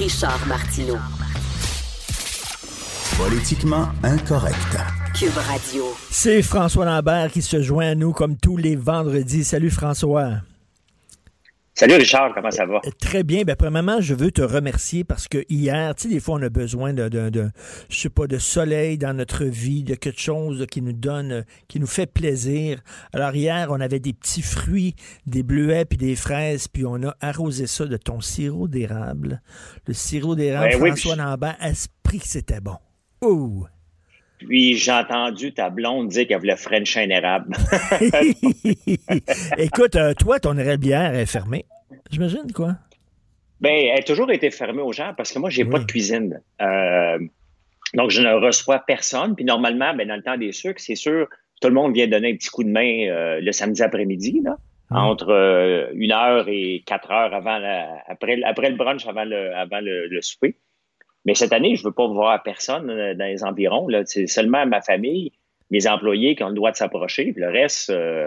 Richard 0.00 0.46
Martineau. 0.46 0.96
Politiquement 3.18 3.86
incorrect. 4.02 4.78
Cube 5.12 5.36
Radio. 5.36 5.84
C'est 6.10 6.40
François 6.40 6.86
Lambert 6.86 7.30
qui 7.30 7.42
se 7.42 7.60
joint 7.60 7.90
à 7.90 7.94
nous 7.94 8.12
comme 8.14 8.38
tous 8.38 8.56
les 8.56 8.76
vendredis. 8.76 9.44
Salut 9.44 9.68
François. 9.68 10.36
Salut 11.72 11.94
Richard, 11.94 12.34
comment 12.34 12.50
ça 12.50 12.66
va? 12.66 12.80
Très 13.00 13.22
bien. 13.22 13.42
Ben, 13.44 13.56
premièrement, 13.56 14.00
je 14.00 14.12
veux 14.14 14.30
te 14.32 14.42
remercier 14.42 15.02
parce 15.04 15.28
que 15.28 15.44
hier, 15.48 15.94
tu 15.94 16.02
sais, 16.02 16.08
des 16.08 16.20
fois, 16.20 16.34
on 16.34 16.42
a 16.42 16.48
besoin 16.50 16.92
de, 16.92 17.08
de, 17.08 17.30
de, 17.30 17.48
je 17.88 17.96
sais 17.96 18.10
pas, 18.10 18.26
de 18.26 18.38
soleil 18.38 18.98
dans 18.98 19.14
notre 19.16 19.44
vie, 19.44 19.82
de 19.84 19.94
quelque 19.94 20.20
chose 20.20 20.66
qui 20.70 20.82
nous 20.82 20.92
donne, 20.92 21.44
qui 21.68 21.80
nous 21.80 21.86
fait 21.86 22.06
plaisir. 22.06 22.80
Alors 23.14 23.34
hier, 23.34 23.68
on 23.70 23.80
avait 23.80 24.00
des 24.00 24.12
petits 24.12 24.42
fruits, 24.42 24.94
des 25.26 25.42
bleuets 25.42 25.84
puis 25.86 25.96
des 25.96 26.16
fraises, 26.16 26.68
puis 26.68 26.84
on 26.84 27.02
a 27.04 27.14
arrosé 27.20 27.66
ça 27.66 27.86
de 27.86 27.96
ton 27.96 28.20
sirop 28.20 28.68
d'érable. 28.68 29.40
Le 29.86 29.94
sirop 29.94 30.34
d'érable, 30.34 30.70
Ben 30.72 30.82
oui, 30.82 30.88
François 30.90 31.12
puis- 31.14 31.22
Lambert, 31.22 31.56
esprit 31.62 32.18
que 32.18 32.28
c'était 32.28 32.60
bon. 32.60 32.76
Oh! 33.22 33.64
Puis 34.46 34.76
j'ai 34.76 34.92
entendu 34.92 35.52
ta 35.52 35.70
blonde 35.70 36.08
dire 36.08 36.26
qu'elle 36.26 36.38
voulait 36.38 36.56
French 36.56 36.96
un 36.96 37.08
érable. 37.10 37.54
Écoute, 39.58 39.96
euh, 39.96 40.14
toi, 40.14 40.40
ton 40.40 40.56
érablière 40.58 41.14
est 41.14 41.26
fermée. 41.26 41.64
J'imagine, 42.10 42.50
quoi? 42.54 42.76
ben, 43.60 43.72
elle 43.92 43.98
a 43.98 44.02
toujours 44.02 44.30
été 44.30 44.50
fermée 44.50 44.80
aux 44.82 44.92
gens 44.92 45.12
parce 45.16 45.32
que 45.32 45.38
moi, 45.38 45.50
j'ai 45.50 45.64
pas 45.66 45.76
Oui. 45.78 45.84
de 45.84 45.90
cuisine. 45.90 46.40
Euh, 46.62 47.18
donc, 47.94 48.10
je 48.10 48.22
ne 48.22 48.32
reçois 48.32 48.78
personne. 48.86 49.36
Puis 49.36 49.44
normalement, 49.44 49.92
ben, 49.94 50.08
dans 50.08 50.16
le 50.16 50.22
temps 50.22 50.38
des 50.38 50.52
sucres, 50.52 50.80
c'est 50.80 50.94
sûr, 50.94 51.28
tout 51.60 51.68
le 51.68 51.74
monde 51.74 51.92
vient 51.94 52.06
donner 52.06 52.32
un 52.32 52.36
petit 52.36 52.48
coup 52.48 52.64
de 52.64 52.70
main 52.70 53.06
euh, 53.08 53.40
le 53.40 53.52
samedi 53.52 53.82
après-midi, 53.82 54.40
là, 54.42 54.56
Ah. 54.90 55.02
entre 55.04 55.28
euh, 55.30 55.88
une 55.94 56.12
heure 56.12 56.46
et 56.48 56.82
quatre 56.86 57.10
heures 57.10 57.34
avant 57.34 57.58
la, 57.58 57.86
après, 58.08 58.40
après 58.44 58.70
le 58.70 58.76
brunch, 58.76 59.06
avant 59.06 59.24
le, 59.24 59.54
avant 59.54 59.80
le, 59.80 60.06
le 60.08 60.22
souper. 60.22 60.56
Mais 61.24 61.34
cette 61.34 61.52
année, 61.52 61.76
je 61.76 61.84
veux 61.84 61.92
pas 61.92 62.06
voir 62.06 62.42
personne 62.42 62.90
euh, 62.90 63.14
dans 63.14 63.26
les 63.26 63.44
environs. 63.44 63.88
Là. 63.88 64.02
C'est 64.06 64.26
seulement 64.26 64.64
ma 64.66 64.80
famille, 64.80 65.32
mes 65.70 65.86
employés 65.86 66.34
qui 66.34 66.42
ont 66.42 66.48
le 66.48 66.54
droit 66.54 66.70
de 66.70 66.76
s'approcher. 66.76 67.32
Le 67.36 67.48
reste, 67.48 67.90
euh, 67.90 68.26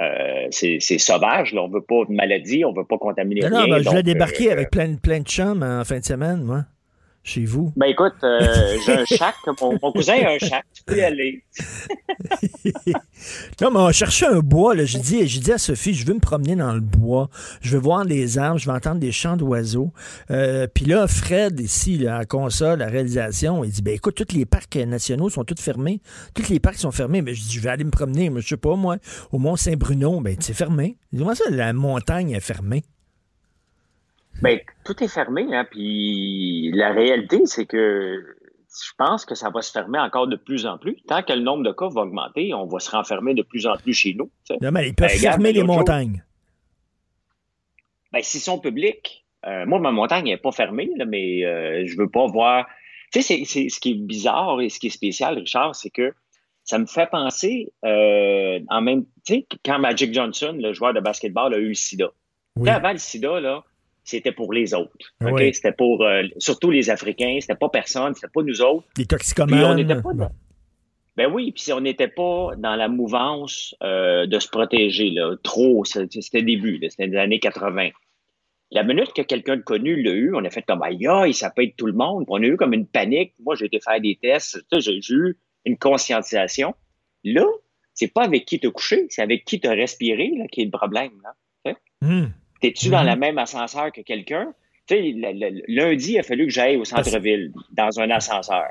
euh, 0.00 0.46
c'est 0.50 0.78
c'est 0.80 0.98
sauvage. 0.98 1.52
Là. 1.52 1.62
On 1.62 1.68
veut 1.68 1.82
pas 1.82 2.04
de 2.08 2.12
maladie, 2.12 2.64
on 2.64 2.72
veut 2.72 2.86
pas 2.86 2.98
contaminer 2.98 3.42
Non, 3.42 3.50
non, 3.50 3.64
rien. 3.64 3.78
ben, 3.78 3.96
je 3.96 4.00
débarquer 4.00 4.48
euh, 4.48 4.52
avec 4.52 4.70
plein, 4.70 4.94
plein 4.96 5.20
de 5.20 5.26
chums 5.26 5.62
en 5.62 5.84
fin 5.84 5.98
de 5.98 6.04
semaine, 6.04 6.42
moi, 6.42 6.64
chez 7.22 7.44
vous? 7.44 7.72
Ben 7.76 7.86
écoute, 7.86 8.14
euh, 8.24 8.76
j'ai 8.84 8.92
un 8.92 9.04
chac. 9.04 9.34
Mon, 9.60 9.78
mon 9.80 9.92
cousin 9.92 10.14
a 10.24 10.30
un 10.32 10.38
chac. 10.38 10.64
Tu 10.74 10.82
peux 10.84 10.96
y 10.96 11.02
aller. 11.02 11.42
Non, 13.60 13.70
mais 13.70 13.78
on 13.78 13.92
cherchait 13.92 14.26
un 14.26 14.40
bois. 14.40 14.74
J'ai 14.84 14.98
dit, 14.98 15.52
à 15.52 15.58
Sophie, 15.58 15.94
je 15.94 16.04
veux 16.06 16.14
me 16.14 16.18
promener 16.20 16.56
dans 16.56 16.72
le 16.72 16.80
bois. 16.80 17.28
Je 17.60 17.76
veux 17.76 17.82
voir 17.82 18.04
les 18.04 18.38
arbres, 18.38 18.58
je 18.58 18.68
veux 18.68 18.74
entendre 18.74 18.98
des 18.98 19.12
chants 19.12 19.36
d'oiseaux. 19.36 19.92
Euh, 20.30 20.66
Puis 20.72 20.84
là, 20.86 21.06
Fred, 21.06 21.60
ici, 21.60 21.98
là, 21.98 22.16
à 22.16 22.18
la 22.20 22.24
console, 22.24 22.82
à 22.82 22.86
la 22.86 22.90
réalisation, 22.90 23.62
il 23.64 23.70
dit, 23.70 23.82
ben 23.82 23.94
écoute, 23.94 24.16
tous 24.16 24.34
les 24.34 24.44
parcs 24.44 24.74
nationaux 24.76 25.30
sont 25.30 25.44
tous 25.44 25.60
fermés. 25.60 26.00
Tous 26.34 26.48
les 26.48 26.58
parcs 26.58 26.78
sont 26.78 26.90
fermés. 26.90 27.22
Mais 27.22 27.34
je 27.34 27.42
dis, 27.42 27.52
je 27.52 27.60
vais 27.60 27.70
aller 27.70 27.84
me 27.84 27.90
promener. 27.90 28.30
Mais 28.30 28.40
je 28.40 28.48
sais 28.48 28.56
pas, 28.56 28.74
moi, 28.74 28.96
au 29.30 29.38
Mont-Saint-Bruno, 29.38 30.20
ben 30.20 30.36
c'est 30.40 30.54
fermé. 30.54 30.96
Comment 31.16 31.34
ça, 31.34 31.44
la 31.50 31.72
montagne 31.72 32.30
est 32.32 32.40
fermée? 32.40 32.82
Ben, 34.40 34.58
tout 34.84 35.02
est 35.04 35.08
fermé, 35.08 35.46
hein, 35.54 35.66
puis 35.70 36.70
la 36.74 36.92
réalité, 36.92 37.42
c'est 37.46 37.66
que 37.66 38.24
je 38.84 38.90
pense 38.96 39.24
que 39.24 39.34
ça 39.34 39.50
va 39.50 39.60
se 39.62 39.70
fermer 39.70 39.98
encore 39.98 40.26
de 40.26 40.36
plus 40.36 40.64
en 40.66 40.78
plus. 40.78 40.96
Tant 41.06 41.22
que 41.22 41.32
le 41.32 41.40
nombre 41.42 41.62
de 41.62 41.72
cas 41.72 41.88
va 41.88 42.00
augmenter, 42.02 42.54
on 42.54 42.66
va 42.66 42.78
se 42.80 42.90
renfermer 42.90 43.34
de 43.34 43.42
plus 43.42 43.66
en 43.66 43.76
plus 43.76 43.92
chez 43.92 44.14
nous. 44.14 44.30
tu 44.46 44.54
sais. 44.54 44.58
Non, 44.62 44.70
mais 44.72 44.88
ils 44.88 44.94
peuvent 44.94 45.08
Ben, 45.08 45.16
regarde, 45.18 45.34
fermer 45.42 45.52
les 45.52 45.62
montagnes. 45.62 46.24
Ben, 48.12 48.22
s'ils 48.22 48.40
sont 48.40 48.58
publics, 48.58 49.24
euh, 49.46 49.64
moi, 49.66 49.78
ma 49.78 49.90
montagne 49.90 50.24
n'est 50.26 50.36
pas 50.36 50.52
fermée, 50.52 50.90
là, 50.96 51.04
mais 51.04 51.44
euh, 51.44 51.84
je 51.86 51.96
veux 51.96 52.08
pas 52.10 52.26
voir. 52.26 52.66
Tu 53.12 53.22
sais, 53.22 53.38
c'est- 53.38 53.44
c'est- 53.44 53.68
ce 53.68 53.80
qui 53.80 53.92
est 53.92 53.94
bizarre 53.94 54.60
et 54.60 54.68
ce 54.68 54.78
qui 54.78 54.86
est 54.88 54.90
spécial, 54.90 55.38
Richard, 55.38 55.74
c'est 55.74 55.90
que 55.90 56.14
ça 56.64 56.78
me 56.78 56.86
fait 56.86 57.10
penser 57.10 57.72
euh, 57.84 58.60
en 58.68 58.80
même. 58.80 59.04
Tu 59.26 59.34
sais, 59.34 59.46
quand 59.64 59.78
Magic 59.78 60.12
Johnson, 60.14 60.56
le 60.58 60.72
joueur 60.72 60.94
de 60.94 61.00
basketball, 61.00 61.52
a 61.54 61.58
eu 61.58 61.68
le 61.68 61.74
sida. 61.74 62.06
Oui. 62.56 62.62
Tu 62.62 62.68
sais, 62.68 62.70
avant 62.76 62.92
le 62.92 62.98
sida, 62.98 63.40
là, 63.40 63.64
c'était 64.04 64.32
pour 64.32 64.52
les 64.52 64.74
autres. 64.74 64.92
C'était 65.52 65.72
pour 65.72 66.02
euh, 66.04 66.22
surtout 66.38 66.70
les 66.70 66.90
Africains, 66.90 67.38
c'était 67.40 67.54
pas 67.54 67.68
personne, 67.68 68.14
c'était 68.14 68.32
pas 68.32 68.42
nous 68.42 68.60
autres. 68.62 68.86
Les 68.96 69.04
Puis 69.04 69.14
on 69.14 69.16
toxicomanes. 69.16 69.76
n'était 69.76 70.00
pas 70.02 70.12
dans- 70.14 70.30
Ben 71.16 71.30
oui, 71.32 71.52
puis 71.52 71.62
si 71.62 71.72
on 71.72 71.80
n'était 71.80 72.08
pas 72.08 72.50
dans 72.56 72.74
la 72.74 72.88
mouvance 72.88 73.74
euh, 73.82 74.26
de 74.26 74.38
se 74.38 74.48
protéger, 74.48 75.10
là, 75.10 75.36
trop, 75.42 75.84
c'était 75.84 76.42
début, 76.42 76.80
c'était 76.88 77.08
des 77.08 77.16
années 77.16 77.38
80. 77.38 77.90
La 78.70 78.82
minute 78.84 79.12
que 79.12 79.20
quelqu'un 79.20 79.56
de 79.58 79.62
connu 79.62 80.02
l'a 80.02 80.12
eu, 80.12 80.34
on 80.34 80.42
a 80.44 80.48
fait 80.50 80.62
comme 80.62 80.82
aïe, 80.82 81.06
aïe, 81.06 81.34
ça 81.34 81.50
peut 81.50 81.62
être 81.62 81.76
tout 81.76 81.84
le 81.86 81.92
monde. 81.92 82.24
On 82.28 82.42
a 82.42 82.46
eu 82.46 82.56
comme 82.56 82.72
une 82.72 82.86
panique. 82.86 83.34
Moi, 83.44 83.54
j'ai 83.54 83.66
été 83.66 83.78
faire 83.80 84.00
des 84.00 84.16
tests, 84.20 84.64
j'ai 84.78 84.98
eu 85.10 85.36
une 85.66 85.76
conscientisation. 85.76 86.74
Là, 87.22 87.44
c'est 87.92 88.08
pas 88.12 88.22
avec 88.24 88.46
qui 88.46 88.58
te 88.58 88.68
coucher, 88.68 89.06
c'est 89.10 89.20
avec 89.20 89.44
qui 89.44 89.60
te 89.60 89.68
respirer 89.68 90.32
là, 90.38 90.46
qui 90.50 90.62
est 90.62 90.64
le 90.64 90.70
problème. 90.70 91.12
Là. 91.22 91.74
Hum. 92.00 92.32
T'es-tu 92.62 92.86
Mhm. 92.86 92.92
dans 92.92 93.02
la 93.02 93.16
même 93.16 93.36
ascenseur 93.38 93.92
que 93.92 94.00
quelqu'un? 94.00 94.54
Tu 94.86 94.94
sais, 94.94 95.00
le- 95.02 95.32
le- 95.32 95.62
lundi, 95.68 96.12
il 96.12 96.18
a 96.18 96.22
fallu 96.22 96.46
que 96.46 96.52
j'aille 96.52 96.76
au 96.76 96.84
centre-ville, 96.84 97.52
dans 97.72 98.00
un 98.00 98.08
ascenseur. 98.10 98.70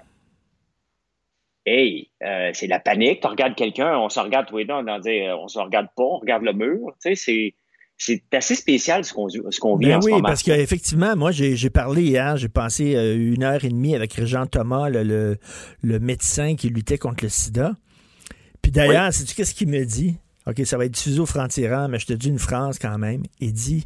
Hey, 1.65 2.09
euh, 2.23 2.49
c'est 2.53 2.65
la 2.67 2.79
panique. 2.79 3.21
Tu 3.21 3.27
regardes 3.27 3.55
quelqu'un, 3.55 3.95
on 3.99 4.09
se 4.09 4.19
regarde 4.19 4.47
tous 4.47 4.57
les 4.57 4.65
deux, 4.65 4.73
on 4.73 4.87
euh, 4.87 5.35
on 5.37 5.47
se 5.47 5.59
regarde 5.59 5.87
pas, 5.95 6.03
on 6.03 6.17
regarde 6.17 6.41
le 6.43 6.53
mur. 6.53 6.87
Tu 7.03 7.09
sais, 7.09 7.15
c'est, 7.15 7.53
c'est 7.97 8.23
assez 8.33 8.55
spécial 8.55 9.05
ce 9.05 9.13
qu'on, 9.13 9.29
ce 9.29 9.59
qu'on 9.59 9.75
vit 9.75 9.85
Ben 9.85 9.97
en 9.97 10.01
ce 10.01 10.05
oui, 10.07 10.11
moment. 10.13 10.23
parce 10.23 10.41
qu'effectivement, 10.41 11.15
moi, 11.15 11.29
j'ai 11.31 11.69
parlé 11.69 12.01
hier, 12.01 12.35
j'ai 12.37 12.49
passé 12.49 12.95
euh, 12.95 13.15
une 13.15 13.43
heure 13.43 13.63
et 13.63 13.69
demie 13.69 13.95
avec 13.95 14.11
Régent 14.13 14.47
Thomas, 14.47 14.89
le, 14.89 15.03
le, 15.03 15.37
le 15.83 15.99
médecin 15.99 16.55
qui 16.55 16.69
luttait 16.69 16.97
contre 16.97 17.23
le 17.23 17.29
sida. 17.29 17.73
Puis 18.63 18.71
d'ailleurs, 18.71 19.13
sais-tu 19.13 19.35
qu'est-ce 19.35 19.53
qu'il 19.53 19.67
me 19.67 19.85
dit? 19.85 20.15
OK, 20.47 20.61
ça 20.65 20.77
va 20.77 20.85
être 20.85 20.93
diffusé 20.93 21.19
au 21.19 21.25
franc-tirant, 21.25 21.87
mais 21.87 21.99
je 21.99 22.07
te 22.07 22.13
dis 22.13 22.29
une 22.29 22.39
phrase 22.39 22.79
quand 22.79 22.97
même. 22.97 23.23
Il 23.39 23.53
dit, 23.53 23.85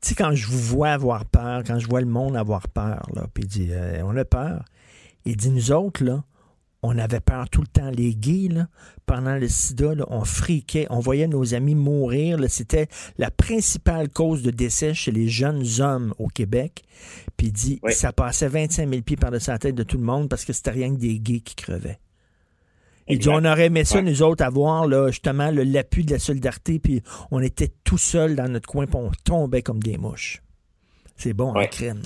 tu 0.00 0.08
sais, 0.10 0.14
quand 0.14 0.34
je 0.34 0.46
vous 0.46 0.58
vois 0.58 0.90
avoir 0.90 1.24
peur, 1.24 1.62
quand 1.66 1.78
je 1.78 1.86
vois 1.88 2.00
le 2.00 2.06
monde 2.06 2.36
avoir 2.36 2.68
peur, 2.68 3.08
là, 3.14 3.26
puis 3.32 3.44
il 3.44 3.48
dit, 3.48 3.68
euh, 3.70 4.02
on 4.04 4.16
a 4.16 4.24
peur. 4.24 4.64
Il 5.24 5.36
dit, 5.36 5.50
nous 5.50 5.72
autres, 5.72 6.04
là, 6.04 6.22
on 6.82 6.96
avait 6.96 7.20
peur 7.20 7.48
tout 7.50 7.60
le 7.60 7.66
temps. 7.66 7.90
Les 7.90 8.14
gays, 8.14 8.48
là, 8.48 8.66
pendant 9.04 9.36
le 9.36 9.48
sida, 9.48 9.94
là, 9.94 10.04
on 10.08 10.24
friquait, 10.24 10.86
on 10.88 10.98
voyait 11.00 11.26
nos 11.28 11.54
amis 11.54 11.74
mourir. 11.74 12.38
là. 12.38 12.48
C'était 12.48 12.88
la 13.18 13.30
principale 13.30 14.08
cause 14.08 14.42
de 14.42 14.50
décès 14.50 14.94
chez 14.94 15.10
les 15.12 15.28
jeunes 15.28 15.62
hommes 15.80 16.14
au 16.18 16.28
Québec. 16.28 16.82
Puis 17.36 17.48
il 17.48 17.52
dit, 17.52 17.80
Oui. 17.82 17.92
ça 17.92 18.12
passait 18.14 18.48
25 18.48 18.88
000 18.88 19.02
pieds 19.02 19.16
par-dessus 19.16 19.50
la 19.50 19.58
tête 19.58 19.74
de 19.74 19.82
tout 19.82 19.98
le 19.98 20.04
monde 20.04 20.28
parce 20.30 20.44
que 20.46 20.52
c'était 20.54 20.70
rien 20.70 20.94
que 20.94 20.98
des 21.00 21.18
gays 21.20 21.40
qui 21.40 21.54
crevaient. 21.54 21.98
Il 23.10 23.18
dit, 23.18 23.28
on 23.28 23.44
aurait 23.44 23.66
aimé 23.66 23.84
ça, 23.84 23.96
Ouais. 23.96 24.02
nous 24.02 24.22
autres, 24.22 24.44
avoir 24.44 24.86
là, 24.86 25.08
justement 25.10 25.50
le- 25.50 25.64
l'appui 25.64 26.04
de 26.04 26.12
la 26.12 26.18
solidarité, 26.18 26.78
puis 26.78 27.02
on 27.30 27.40
était 27.40 27.70
tout 27.84 27.98
seuls 27.98 28.36
dans 28.36 28.48
notre 28.48 28.68
coin, 28.68 28.86
puis 28.86 28.96
on 28.96 29.10
tombait 29.24 29.62
comme 29.62 29.82
des 29.82 29.96
mouches. 29.98 30.42
C'est 31.16 31.32
bon, 31.34 31.52
la 31.52 31.60
Ouais. 31.60 31.68
crème. 31.68 32.02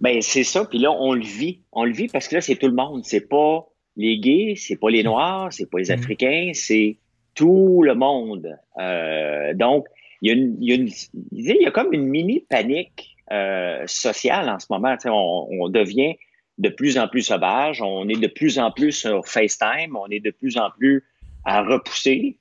Ben, 0.00 0.20
c'est 0.20 0.44
ça. 0.44 0.64
Puis 0.66 0.78
là, 0.78 0.92
on 0.92 1.14
le 1.14 1.22
vit. 1.24 1.62
On 1.72 1.84
le 1.84 1.92
vit 1.92 2.08
parce 2.08 2.28
que 2.28 2.34
là, 2.36 2.40
c'est 2.40 2.56
tout 2.56 2.66
le 2.66 2.74
monde. 2.74 3.02
C'est 3.04 3.26
pas 3.28 3.66
les 3.96 4.18
gays, 4.18 4.54
c'est 4.56 4.76
pas 4.76 4.90
les 4.90 5.02
noirs, 5.02 5.52
c'est 5.52 5.70
pas 5.70 5.78
les 5.78 5.88
Mm. 5.88 5.98
Africains, 5.98 6.50
c'est 6.54 6.98
tout 7.34 7.82
le 7.82 7.94
monde. 7.94 8.58
Euh, 8.78 9.54
donc, 9.54 9.86
il 10.20 10.28
y, 10.28 10.30
a 10.30 10.34
une, 10.34 10.56
il, 10.60 10.68
y 10.68 10.72
a 10.72 10.74
une- 10.76 10.90
il 11.32 11.62
y 11.62 11.66
a 11.66 11.70
comme 11.70 11.92
une 11.92 12.06
mini 12.06 12.40
panique 12.40 13.16
euh, 13.32 13.82
sociale 13.86 14.48
en 14.48 14.58
ce 14.60 14.66
moment. 14.70 14.94
On 15.06 15.68
devient 15.68 16.14
de 16.58 16.68
plus 16.68 16.98
en 16.98 17.08
plus 17.08 17.22
sauvage. 17.22 17.82
On 17.82 18.08
est 18.08 18.20
de 18.20 18.26
plus 18.28 18.58
en 18.58 18.70
plus 18.70 18.92
sur 18.92 19.26
FaceTime. 19.26 19.96
On 19.96 20.08
est 20.08 20.20
de 20.20 20.30
plus 20.30 20.56
en 20.56 20.70
plus 20.70 21.04
à 21.44 21.62
repousser. 21.62 22.38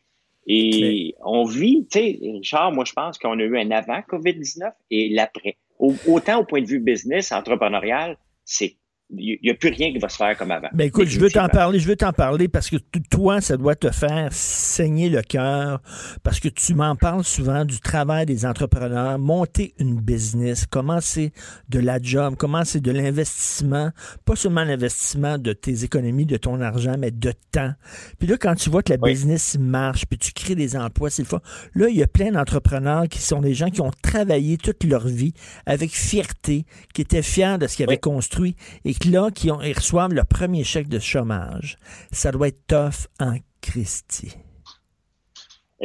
Et 0.48 1.16
on 1.24 1.44
vit, 1.44 1.88
tu 1.92 2.00
sais, 2.00 2.20
Richard, 2.22 2.72
moi, 2.72 2.86
je 2.86 2.94
pense 2.94 3.18
qu'on 3.18 3.40
a 3.40 3.44
eu 3.44 3.58
un 3.58 3.72
avant 3.72 4.00
COVID-19 4.02 4.72
et 4.92 5.10
l'après. 5.10 5.58
Au- 5.80 5.96
autant 6.08 6.40
au 6.40 6.46
point 6.46 6.62
de 6.62 6.68
vue 6.68 6.80
business, 6.80 7.32
entrepreneurial, 7.32 8.18
c'est 8.46 8.76
il 9.12 9.40
n'y 9.44 9.52
a 9.52 9.54
plus 9.54 9.70
rien 9.70 9.92
qui 9.92 10.00
va 10.00 10.10
se 10.10 10.18
faire 10.18 10.36
comme 10.38 10.52
avant. 10.52 10.68
Ben 10.74 10.88
écoute, 10.88 11.08
je 11.08 11.20
veux 11.20 11.30
t'en 11.30 11.48
parler, 11.48 11.80
je 11.80 11.88
veux 11.88 11.96
t'en 11.96 12.12
parler 12.12 12.48
parce 12.48 12.70
que 12.70 12.78
toi, 13.10 13.40
ça 13.40 13.56
doit 13.56 13.76
te 13.76 13.92
faire 13.92 14.30
saigner 14.32 15.10
le 15.10 15.22
cœur 15.22 15.82
parce 16.24 16.40
que 16.40 16.50
tu 16.50 16.74
m'en 16.74 16.96
parles 16.96 17.24
souvent 17.24 17.66
du 17.66 17.80
travail 17.80 18.26
des 18.26 18.46
entrepreneurs, 18.46 19.20
monter 19.20 19.76
une 19.78 20.02
business, 20.02 20.66
comment 20.66 21.02
c'est 21.02 21.32
de 21.70 21.80
la 21.80 22.02
job, 22.02 22.36
comment 22.38 22.66
c'est 22.66 22.82
de 22.82 22.92
l'investissement, 22.92 23.92
pas 24.26 24.36
seulement 24.36 24.64
l'investissement 24.64 25.38
de 25.38 25.54
tes 25.54 25.84
économies, 25.84 26.26
de 26.26 26.38
ton 26.38 26.60
argent, 26.60 26.96
mais 26.98 27.12
de 27.12 27.34
temps. 27.52 27.74
Puis 28.18 28.28
là, 28.28 28.38
quand 28.38 28.56
tu 28.56 28.72
vois 28.72 28.82
que 28.82 28.92
la 28.92 28.98
business 28.98 29.56
marche, 29.60 30.06
puis 30.08 30.18
tu 30.18 30.32
crées 30.34 30.56
des 30.56 30.76
emplois, 30.76 31.12
c'est 31.12 31.22
le 31.22 31.28
fun. 31.28 31.42
Là, 31.76 31.90
il 31.90 31.96
y 31.96 32.04
a 32.04 32.08
plein 32.08 32.32
d'entrepreneurs 32.32 33.08
qui 33.08 33.20
sont 33.20 33.42
des 33.42 33.54
gens 33.54 33.70
qui 33.70 33.82
ont 33.82 33.92
travaillé 34.02 34.58
toute 34.58 34.84
leur 34.84 35.08
vie 35.08 35.34
avec 35.68 35.92
fierté, 35.92 36.66
qui 36.94 37.02
étaient 37.02 37.22
fiers 37.22 37.58
de 37.60 37.68
ce 37.68 37.76
qu'ils 37.76 37.86
avaient 37.86 37.98
construit 37.98 38.56
et 38.84 38.95
là, 39.04 39.32
qui 39.32 39.52
ont, 39.52 39.58
reçoivent 39.58 40.14
le 40.14 40.24
premier 40.24 40.64
chèque 40.64 40.88
de 40.88 41.00
chômage. 41.00 41.78
Ça 42.12 42.32
doit 42.32 42.48
être 42.48 42.66
tough 42.68 43.08
en 43.20 43.36
Christie. 43.62 44.36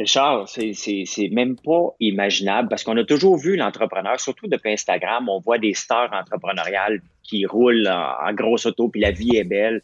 Charles, 0.05 0.47
c'est 0.47 1.29
même 1.31 1.57
pas 1.57 1.89
imaginable 1.99 2.69
parce 2.69 2.83
qu'on 2.83 2.95
a 2.97 3.03
toujours 3.03 3.37
vu 3.37 3.57
l'entrepreneur, 3.57 4.19
surtout 4.19 4.47
depuis 4.47 4.71
Instagram, 4.71 5.27
on 5.27 5.39
voit 5.39 5.57
des 5.57 5.73
stars 5.73 6.11
entrepreneuriales 6.13 7.01
qui 7.23 7.45
roulent 7.45 7.87
en, 7.87 8.33
grosse 8.33 8.65
auto, 8.65 8.89
puis 8.89 9.01
la 9.01 9.11
vie 9.11 9.35
est 9.35 9.43
belle. 9.43 9.81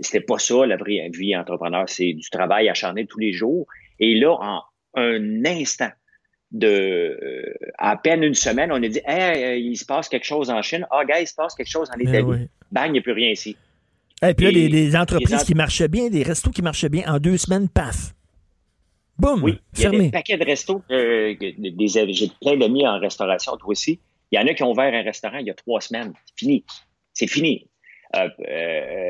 C'était 0.00 0.20
pas 0.20 0.38
ça, 0.38 0.66
la 0.66 0.76
vraie 0.76 1.08
vie 1.12 1.36
entrepreneur, 1.36 1.88
c'est 1.88 2.12
du 2.12 2.28
travail 2.30 2.68
acharné 2.68 3.06
tous 3.06 3.18
les 3.18 3.32
jours. 3.32 3.66
Et 4.00 4.14
là, 4.18 4.32
en 4.32 4.62
un 4.94 5.44
instant, 5.44 5.90
de 6.50 6.66
euh, 6.66 7.54
à 7.76 7.96
peine 7.96 8.22
une 8.22 8.34
semaine, 8.34 8.72
on 8.72 8.82
a 8.82 8.88
dit 8.88 9.00
hey, 9.06 9.62
il 9.62 9.76
se 9.76 9.84
passe 9.84 10.08
quelque 10.08 10.24
chose 10.24 10.50
en 10.50 10.62
Chine. 10.62 10.86
Ah, 10.90 11.04
gars, 11.04 11.20
il 11.20 11.26
se 11.26 11.34
passe 11.34 11.54
quelque 11.54 11.70
chose 11.70 11.88
en 11.94 11.98
Italie. 11.98 12.48
Bang, 12.70 12.86
il 12.86 12.92
n'y 12.92 12.98
a 12.98 13.02
plus 13.02 13.12
rien 13.12 13.30
ici. 13.30 13.56
Et 14.22 14.34
puis 14.34 14.46
là, 14.46 14.52
des, 14.52 14.96
entreprises 14.96 15.44
qui 15.44 15.54
marchaient 15.54 15.88
bien, 15.88 16.08
des 16.08 16.22
restos 16.22 16.50
qui 16.50 16.62
marchaient 16.62 16.88
bien, 16.88 17.04
en 17.06 17.18
deux 17.18 17.36
semaines, 17.36 17.68
paf. 17.68 18.14
Boum, 19.16 19.42
oui, 19.42 19.58
il 19.76 19.82
y 19.82 19.86
a 19.86 19.90
des 19.90 20.10
paquets 20.10 20.36
de 20.36 20.44
restos. 20.44 20.82
Euh, 20.90 21.34
j'ai 21.40 22.30
plein 22.40 22.56
d'amis 22.56 22.86
en 22.86 22.98
restauration, 22.98 23.56
toi 23.56 23.70
aussi. 23.70 24.00
Il 24.30 24.38
y 24.38 24.42
en 24.42 24.46
a 24.46 24.54
qui 24.54 24.62
ont 24.62 24.70
ouvert 24.70 24.92
un 24.92 25.02
restaurant 25.02 25.38
il 25.38 25.46
y 25.46 25.50
a 25.50 25.54
trois 25.54 25.80
semaines. 25.80 26.12
C'est 26.26 26.38
fini. 26.38 26.64
C'est 27.12 27.26
fini. 27.26 27.66
Euh, 28.16 28.28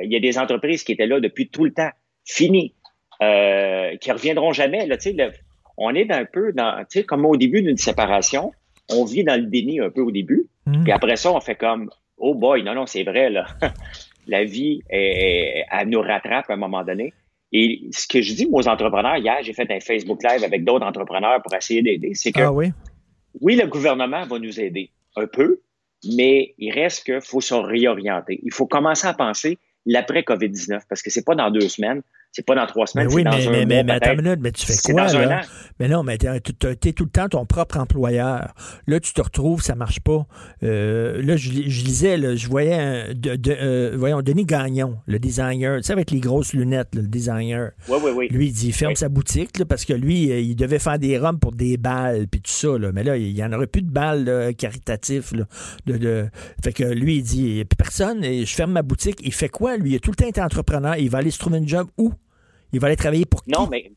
il 0.04 0.10
y 0.10 0.16
a 0.16 0.20
des 0.20 0.38
entreprises 0.38 0.82
qui 0.82 0.92
étaient 0.92 1.06
là 1.06 1.20
depuis 1.20 1.48
tout 1.48 1.64
le 1.64 1.72
temps. 1.72 1.90
Fini. 2.24 2.74
qui 3.20 4.12
reviendront 4.12 4.52
jamais. 4.52 4.86
Là, 4.86 4.96
on 5.78 5.94
est 5.94 6.10
un 6.10 6.24
peu 6.24 6.52
dans, 6.52 6.78
tu 6.80 6.98
sais, 6.98 7.04
comme 7.04 7.24
au 7.24 7.36
début 7.36 7.62
d'une 7.62 7.76
séparation, 7.76 8.52
on 8.90 9.04
vit 9.04 9.24
dans 9.24 9.40
le 9.40 9.46
déni 9.46 9.80
un 9.80 9.90
peu 9.90 10.02
au 10.02 10.10
début. 10.10 10.46
Mm. 10.66 10.82
Puis 10.82 10.92
après 10.92 11.16
ça, 11.16 11.32
on 11.32 11.40
fait 11.40 11.54
comme, 11.54 11.88
oh 12.18 12.34
boy, 12.34 12.62
non, 12.62 12.74
non, 12.74 12.86
c'est 12.86 13.04
vrai, 13.04 13.30
là. 13.30 13.46
la 14.26 14.44
vie, 14.44 14.82
elle, 14.90 15.88
nous 15.88 16.00
rattrape 16.00 16.50
à 16.50 16.52
un 16.52 16.56
moment 16.56 16.84
donné. 16.84 17.14
Et 17.52 17.88
ce 17.92 18.06
que 18.06 18.20
je 18.20 18.34
dis 18.34 18.48
aux 18.52 18.68
entrepreneurs, 18.68 19.16
hier, 19.16 19.38
j'ai 19.42 19.54
fait 19.54 19.70
un 19.70 19.80
Facebook 19.80 20.22
Live 20.22 20.44
avec 20.44 20.64
d'autres 20.64 20.84
entrepreneurs 20.84 21.40
pour 21.42 21.54
essayer 21.54 21.80
d'aider, 21.80 22.12
c'est 22.12 22.32
que 22.32 22.42
ah 22.42 22.52
oui? 22.52 22.72
oui, 23.40 23.56
le 23.56 23.66
gouvernement 23.66 24.26
va 24.26 24.38
nous 24.38 24.60
aider 24.60 24.90
un 25.16 25.26
peu, 25.26 25.60
mais 26.14 26.54
il 26.58 26.72
reste 26.72 27.04
qu'il 27.04 27.22
faut 27.22 27.40
se 27.40 27.54
réorienter. 27.54 28.38
Il 28.42 28.52
faut 28.52 28.66
commencer 28.66 29.06
à 29.06 29.14
penser 29.14 29.58
l'après-COVID-19 29.86 30.82
parce 30.88 31.00
que 31.00 31.08
c'est 31.08 31.24
pas 31.24 31.34
dans 31.34 31.50
deux 31.50 31.68
semaines, 31.68 32.02
c'est 32.30 32.44
pas 32.44 32.54
dans 32.54 32.66
trois 32.66 32.86
semaines, 32.86 33.08
oui, 33.08 33.24
mais, 33.24 33.24
dans 33.24 33.36
mais, 33.36 33.46
un 33.46 33.66
mais, 33.66 33.82
mais 33.82 33.92
attends 33.92 34.12
une 34.12 34.22
minute, 34.22 34.38
mais 34.40 34.52
tu 34.52 34.66
fais 34.66 34.92
quoi, 34.92 35.06
là? 35.12 35.40
Mais 35.80 35.88
non, 35.88 36.02
mais 36.02 36.18
tu 36.18 36.26
es, 36.26 36.40
tout 36.40 37.04
le 37.04 37.10
temps 37.10 37.28
ton 37.28 37.46
propre 37.46 37.78
employeur. 37.78 38.54
Là, 38.86 39.00
tu 39.00 39.12
te 39.12 39.20
retrouves, 39.20 39.62
ça 39.62 39.74
marche 39.74 40.00
pas. 40.00 40.26
Euh, 40.62 41.22
là, 41.22 41.36
je, 41.36 41.50
lisais, 41.50 42.16
là, 42.16 42.36
je 42.36 42.48
voyais, 42.48 42.74
un, 42.74 43.14
de, 43.14 43.36
de, 43.36 43.56
euh, 43.58 43.94
voyons, 43.96 44.22
Denis 44.22 44.44
Gagnon, 44.44 44.98
le 45.06 45.18
designer, 45.18 45.78
tu 45.78 45.84
sais, 45.84 45.92
avec 45.92 46.10
les 46.10 46.20
grosses 46.20 46.52
lunettes, 46.52 46.94
le 46.94 47.02
designer. 47.02 47.70
Oui, 47.88 47.98
oui, 48.04 48.10
oui. 48.14 48.28
Lui, 48.30 48.46
il 48.48 48.52
dit, 48.52 48.68
il 48.68 48.72
ferme 48.72 48.94
sa 48.94 49.08
boutique, 49.08 49.58
là, 49.58 49.64
parce 49.64 49.84
que 49.84 49.94
lui, 49.94 50.30
euh, 50.30 50.40
il 50.40 50.54
devait 50.54 50.78
faire 50.78 50.98
des 50.98 51.16
rums 51.18 51.38
pour 51.38 51.52
des 51.52 51.76
balles, 51.76 52.28
puis 52.28 52.40
tout 52.40 52.52
ça, 52.52 52.78
là. 52.78 52.92
Mais 52.92 53.04
là, 53.04 53.16
il 53.16 53.36
y 53.36 53.42
en 53.42 53.52
aurait 53.52 53.66
plus 53.66 53.82
de 53.82 53.90
balles 53.90 54.24
là, 54.24 54.52
caritatives, 54.52 55.30
là. 55.34 55.44
De, 55.86 55.96
de... 55.96 56.26
Fait 56.62 56.72
que 56.72 56.84
lui, 56.84 57.16
il 57.16 57.22
dit, 57.22 57.42
il 57.42 57.54
n'y 57.54 57.60
a 57.62 57.64
plus 57.64 57.76
personne, 57.76 58.22
et 58.22 58.44
je 58.44 58.54
ferme 58.54 58.72
ma 58.72 58.82
boutique. 58.82 59.18
Il 59.22 59.32
fait 59.32 59.48
quoi, 59.48 59.76
lui? 59.76 59.92
Il 59.92 59.96
a 59.96 59.98
tout 59.98 60.10
le 60.10 60.16
temps 60.16 60.28
été 60.28 60.40
entrepreneur. 60.40 60.96
Il 60.96 61.10
va 61.10 61.18
aller 61.18 61.30
se 61.30 61.38
trouver 61.38 61.58
un 61.58 61.66
job 61.66 61.88
où? 61.96 62.12
Il 62.72 62.80
va 62.80 62.88
aller 62.88 62.96
travailler 62.96 63.24
pour 63.24 63.42
qui? 63.42 63.50
Non, 63.50 63.66
mais, 63.70 63.90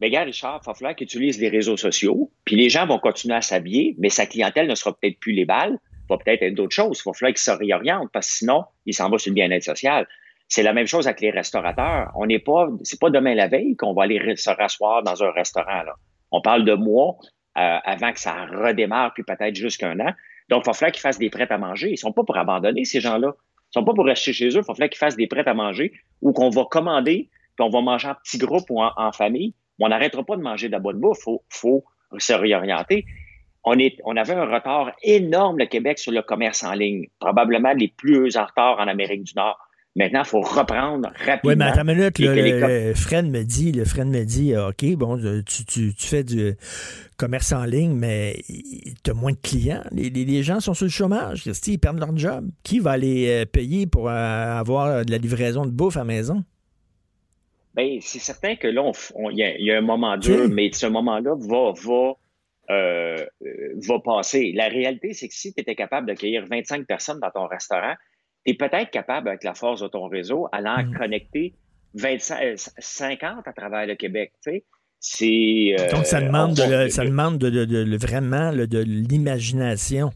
mais 0.00 0.10
gars, 0.10 0.22
Richard, 0.22 0.60
il 0.62 0.66
va 0.66 0.74
falloir 0.74 0.94
qu'il 0.94 1.06
utilise 1.06 1.40
les 1.40 1.48
réseaux 1.48 1.76
sociaux, 1.76 2.30
puis 2.44 2.56
les 2.56 2.68
gens 2.68 2.86
vont 2.86 2.98
continuer 2.98 3.34
à 3.34 3.42
s'habiller, 3.42 3.94
mais 3.98 4.08
sa 4.08 4.26
clientèle 4.26 4.68
ne 4.68 4.74
sera 4.74 4.92
peut-être 4.92 5.18
plus 5.18 5.32
les 5.32 5.44
balles, 5.44 5.78
va 6.08 6.18
peut-être 6.18 6.42
être 6.42 6.54
d'autres 6.54 6.74
choses. 6.74 7.00
Il 7.04 7.08
va 7.08 7.12
falloir 7.14 7.32
qu'il 7.32 7.38
se 7.38 7.50
réoriente, 7.50 8.10
parce 8.12 8.28
que 8.28 8.34
sinon, 8.34 8.64
il 8.86 8.94
s'en 8.94 9.08
va 9.08 9.18
sur 9.18 9.30
le 9.30 9.34
bien-être 9.34 9.64
social. 9.64 10.06
C'est 10.48 10.62
la 10.62 10.72
même 10.72 10.86
chose 10.86 11.06
avec 11.06 11.20
les 11.20 11.30
restaurateurs. 11.30 12.12
On 12.16 12.26
n'est 12.26 12.38
pas, 12.38 12.68
c'est 12.82 13.00
pas 13.00 13.10
demain 13.10 13.34
la 13.34 13.48
veille 13.48 13.76
qu'on 13.76 13.94
va 13.94 14.04
aller 14.04 14.36
se 14.36 14.50
rasseoir 14.50 15.02
dans 15.02 15.22
un 15.22 15.30
restaurant. 15.30 15.82
Là. 15.82 15.94
On 16.30 16.42
parle 16.42 16.64
de 16.64 16.74
mois 16.74 17.16
euh, 17.56 17.78
avant 17.84 18.12
que 18.12 18.20
ça 18.20 18.44
redémarre, 18.46 19.14
puis 19.14 19.22
peut-être 19.22 19.54
jusqu'un 19.54 19.98
an. 20.00 20.12
Donc, 20.50 20.64
il 20.64 20.66
va 20.66 20.72
falloir 20.74 20.92
qu'ils 20.92 21.00
fassent 21.00 21.18
des 21.18 21.30
prêts 21.30 21.50
à 21.50 21.58
manger. 21.58 21.90
Ils 21.90 21.96
sont 21.96 22.12
pas 22.12 22.24
pour 22.24 22.36
abandonner 22.36 22.84
ces 22.84 23.00
gens-là. 23.00 23.32
Ils 23.38 23.72
sont 23.72 23.84
pas 23.84 23.94
pour 23.94 24.04
rester 24.04 24.32
chez 24.32 24.48
eux. 24.48 24.50
Il 24.50 24.56
va 24.58 24.74
falloir 24.74 24.90
qu'ils 24.90 24.98
fassent 24.98 25.16
des 25.16 25.26
prêts 25.26 25.48
à 25.48 25.54
manger 25.54 25.92
ou 26.20 26.32
qu'on 26.32 26.50
va 26.50 26.64
commander 26.70 27.30
puis 27.56 27.66
on 27.66 27.70
va 27.70 27.80
manger 27.80 28.08
en 28.08 28.14
petits 28.14 28.38
groupes 28.38 28.68
ou 28.70 28.80
en, 28.80 29.12
famille, 29.12 29.54
on 29.78 29.88
n'arrêtera 29.88 30.24
pas 30.24 30.36
de 30.36 30.42
manger 30.42 30.68
de 30.68 30.72
la 30.72 30.78
bonne 30.78 30.98
bouffe. 30.98 31.26
Il 31.26 31.38
faut, 31.50 31.84
se 32.18 32.32
réorienter. 32.32 33.04
On, 33.64 33.76
est, 33.78 33.96
on 34.04 34.16
avait 34.16 34.34
un 34.34 34.44
retard 34.44 34.92
énorme, 35.02 35.58
le 35.58 35.66
Québec, 35.66 35.98
sur 35.98 36.12
le 36.12 36.22
commerce 36.22 36.62
en 36.62 36.74
ligne, 36.74 37.06
probablement 37.18 37.72
les 37.72 37.88
plus 37.88 38.36
en 38.36 38.44
retard 38.44 38.78
en 38.78 38.86
Amérique 38.86 39.24
du 39.24 39.32
Nord. 39.34 39.58
Maintenant, 39.96 40.22
il 40.24 40.28
faut 40.28 40.40
reprendre 40.40 41.08
rapidement. 41.24 41.40
Oui, 41.44 41.56
mais 41.56 41.66
attends 41.66 41.82
une 41.82 41.96
minute, 41.96 42.18
le, 42.18 42.94
Fred 42.94 43.30
me 43.30 43.44
dit, 43.44 43.70
le 43.70 43.84
Fred 43.84 44.08
me 44.08 44.24
dit, 44.24 44.56
OK, 44.56 44.84
bon, 44.96 45.20
tu, 45.46 45.64
tu, 45.64 45.92
fais 45.96 46.24
du 46.24 46.56
commerce 47.16 47.52
en 47.52 47.64
ligne, 47.64 47.94
mais 47.94 48.42
tu 49.04 49.10
as 49.12 49.14
moins 49.14 49.30
de 49.30 49.38
clients. 49.40 49.84
Les, 49.92 50.10
les, 50.10 50.42
gens 50.42 50.58
sont 50.58 50.74
sur 50.74 50.86
le 50.86 50.90
chômage. 50.90 51.46
Ils 51.46 51.78
perdent 51.78 52.00
leur 52.00 52.16
job. 52.16 52.48
Qui 52.64 52.80
va 52.80 52.96
les 52.96 53.28
euh, 53.28 53.44
payer 53.44 53.86
pour 53.86 54.08
euh, 54.08 54.58
avoir 54.58 55.04
de 55.04 55.12
la 55.12 55.18
livraison 55.18 55.64
de 55.64 55.70
bouffe 55.70 55.96
à 55.96 56.00
la 56.00 56.06
maison? 56.06 56.42
Ben, 57.74 57.98
c'est 58.00 58.20
certain 58.20 58.54
que 58.54 58.68
là, 58.68 58.92
il 59.32 59.38
y, 59.38 59.72
a 59.72 59.76
un 59.76 59.80
moment 59.80 60.16
dur, 60.16 60.48
mais 60.48 60.70
ce 60.72 60.86
moment-là 60.86 61.34
va, 61.36 61.72
va, 61.72 62.12
euh, 62.70 63.26
va 63.88 63.98
passer. 63.98 64.52
La 64.54 64.68
réalité, 64.68 65.12
c'est 65.12 65.26
que 65.26 65.34
si 65.34 65.52
tu 65.52 65.60
étais 65.60 65.74
capable 65.74 66.06
d'accueillir 66.06 66.46
25 66.46 66.86
personnes 66.86 67.18
dans 67.18 67.32
ton 67.32 67.48
restaurant, 67.48 67.94
tu 68.46 68.52
es 68.52 68.54
peut-être 68.54 68.90
capable, 68.90 69.28
avec 69.28 69.42
la 69.42 69.54
force 69.54 69.80
de 69.80 69.88
ton 69.88 70.06
réseau, 70.06 70.46
allant 70.52 70.84
mm. 70.84 70.96
connecter 70.96 71.54
25, 71.94 72.58
50 72.78 73.22
euh, 73.22 73.50
à 73.50 73.52
travers 73.52 73.86
le 73.86 73.96
Québec. 73.96 74.32
Euh, 74.46 75.90
Donc, 75.90 76.06
ça 76.06 76.20
demande, 76.20 76.54
de, 76.54 76.88
ça 76.88 77.04
demande 77.04 77.38
de, 77.38 77.64
de, 77.64 77.96
vraiment 77.96 78.52
de 78.52 78.78
l'imagination. 78.78 80.12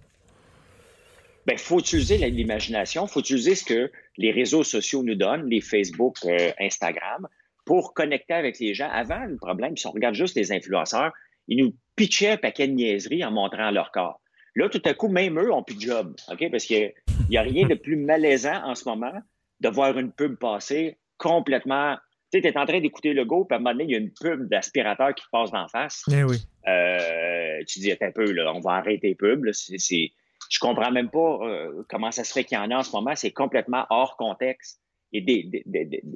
Il 1.46 1.54
ben, 1.54 1.58
faut 1.58 1.80
utiliser 1.80 2.18
l'imagination, 2.18 3.06
il 3.06 3.10
faut 3.10 3.20
utiliser 3.20 3.56
ce 3.56 3.64
que 3.64 3.90
les 4.16 4.30
réseaux 4.30 4.62
sociaux 4.62 5.02
nous 5.02 5.14
donnent, 5.16 5.48
les 5.48 5.60
Facebook, 5.60 6.18
Instagram 6.60 7.26
pour 7.68 7.92
connecter 7.92 8.32
avec 8.32 8.58
les 8.60 8.72
gens. 8.72 8.88
Avant, 8.90 9.26
le 9.26 9.36
problème, 9.36 9.76
si 9.76 9.86
on 9.86 9.90
regarde 9.90 10.14
juste 10.14 10.34
les 10.36 10.52
influenceurs, 10.52 11.12
ils 11.48 11.62
nous 11.62 11.74
pitchaient 11.96 12.30
un 12.30 12.36
paquet 12.38 12.66
de 12.66 12.72
niaiseries 12.72 13.22
en 13.22 13.30
montrant 13.30 13.70
leur 13.70 13.92
corps. 13.92 14.22
Là, 14.54 14.70
tout 14.70 14.80
à 14.86 14.94
coup, 14.94 15.08
même 15.08 15.38
eux 15.38 15.52
ont 15.52 15.62
plus 15.62 15.76
de 15.76 15.82
job, 15.82 16.16
OK? 16.32 16.50
Parce 16.50 16.64
qu'il 16.64 16.94
n'y 17.28 17.36
a, 17.36 17.42
rien 17.42 17.66
de 17.66 17.74
plus 17.74 17.96
malaisant 17.96 18.64
en 18.64 18.74
ce 18.74 18.88
moment 18.88 19.12
de 19.60 19.68
voir 19.68 19.98
une 19.98 20.10
pub 20.10 20.36
passer 20.36 20.96
complètement. 21.18 21.96
Tu 22.32 22.38
sais, 22.38 22.40
tu 22.40 22.48
es 22.48 22.58
en 22.58 22.64
train 22.64 22.80
d'écouter 22.80 23.12
le 23.12 23.26
go, 23.26 23.44
puis 23.44 23.54
à 23.54 23.58
un 23.58 23.60
moment 23.60 23.72
donné, 23.72 23.84
il 23.84 23.90
y 23.90 23.96
a 23.96 23.98
une 23.98 24.14
pub 24.18 24.48
d'aspirateur 24.48 25.14
qui 25.14 25.26
passe 25.30 25.50
d'en 25.50 25.68
face. 25.68 26.04
Eh 26.10 26.24
oui. 26.24 26.38
Euh, 26.66 27.62
tu 27.66 27.80
dis, 27.80 27.92
un 27.92 28.10
peu, 28.12 28.32
là, 28.32 28.50
on 28.54 28.60
va 28.60 28.76
arrêter 28.76 29.08
les 29.08 29.14
pubs. 29.14 29.44
Là. 29.44 29.52
C'est, 29.52 30.12
je 30.48 30.58
comprends 30.58 30.90
même 30.90 31.10
pas 31.10 31.40
euh, 31.42 31.82
comment 31.90 32.12
ça 32.12 32.24
se 32.24 32.32
fait 32.32 32.44
qu'il 32.44 32.56
y 32.56 32.60
en 32.62 32.70
a 32.70 32.78
en 32.78 32.82
ce 32.82 32.92
moment. 32.92 33.14
C'est 33.14 33.32
complètement 33.32 33.84
hors 33.90 34.16
contexte 34.16 34.80
et 35.12 35.20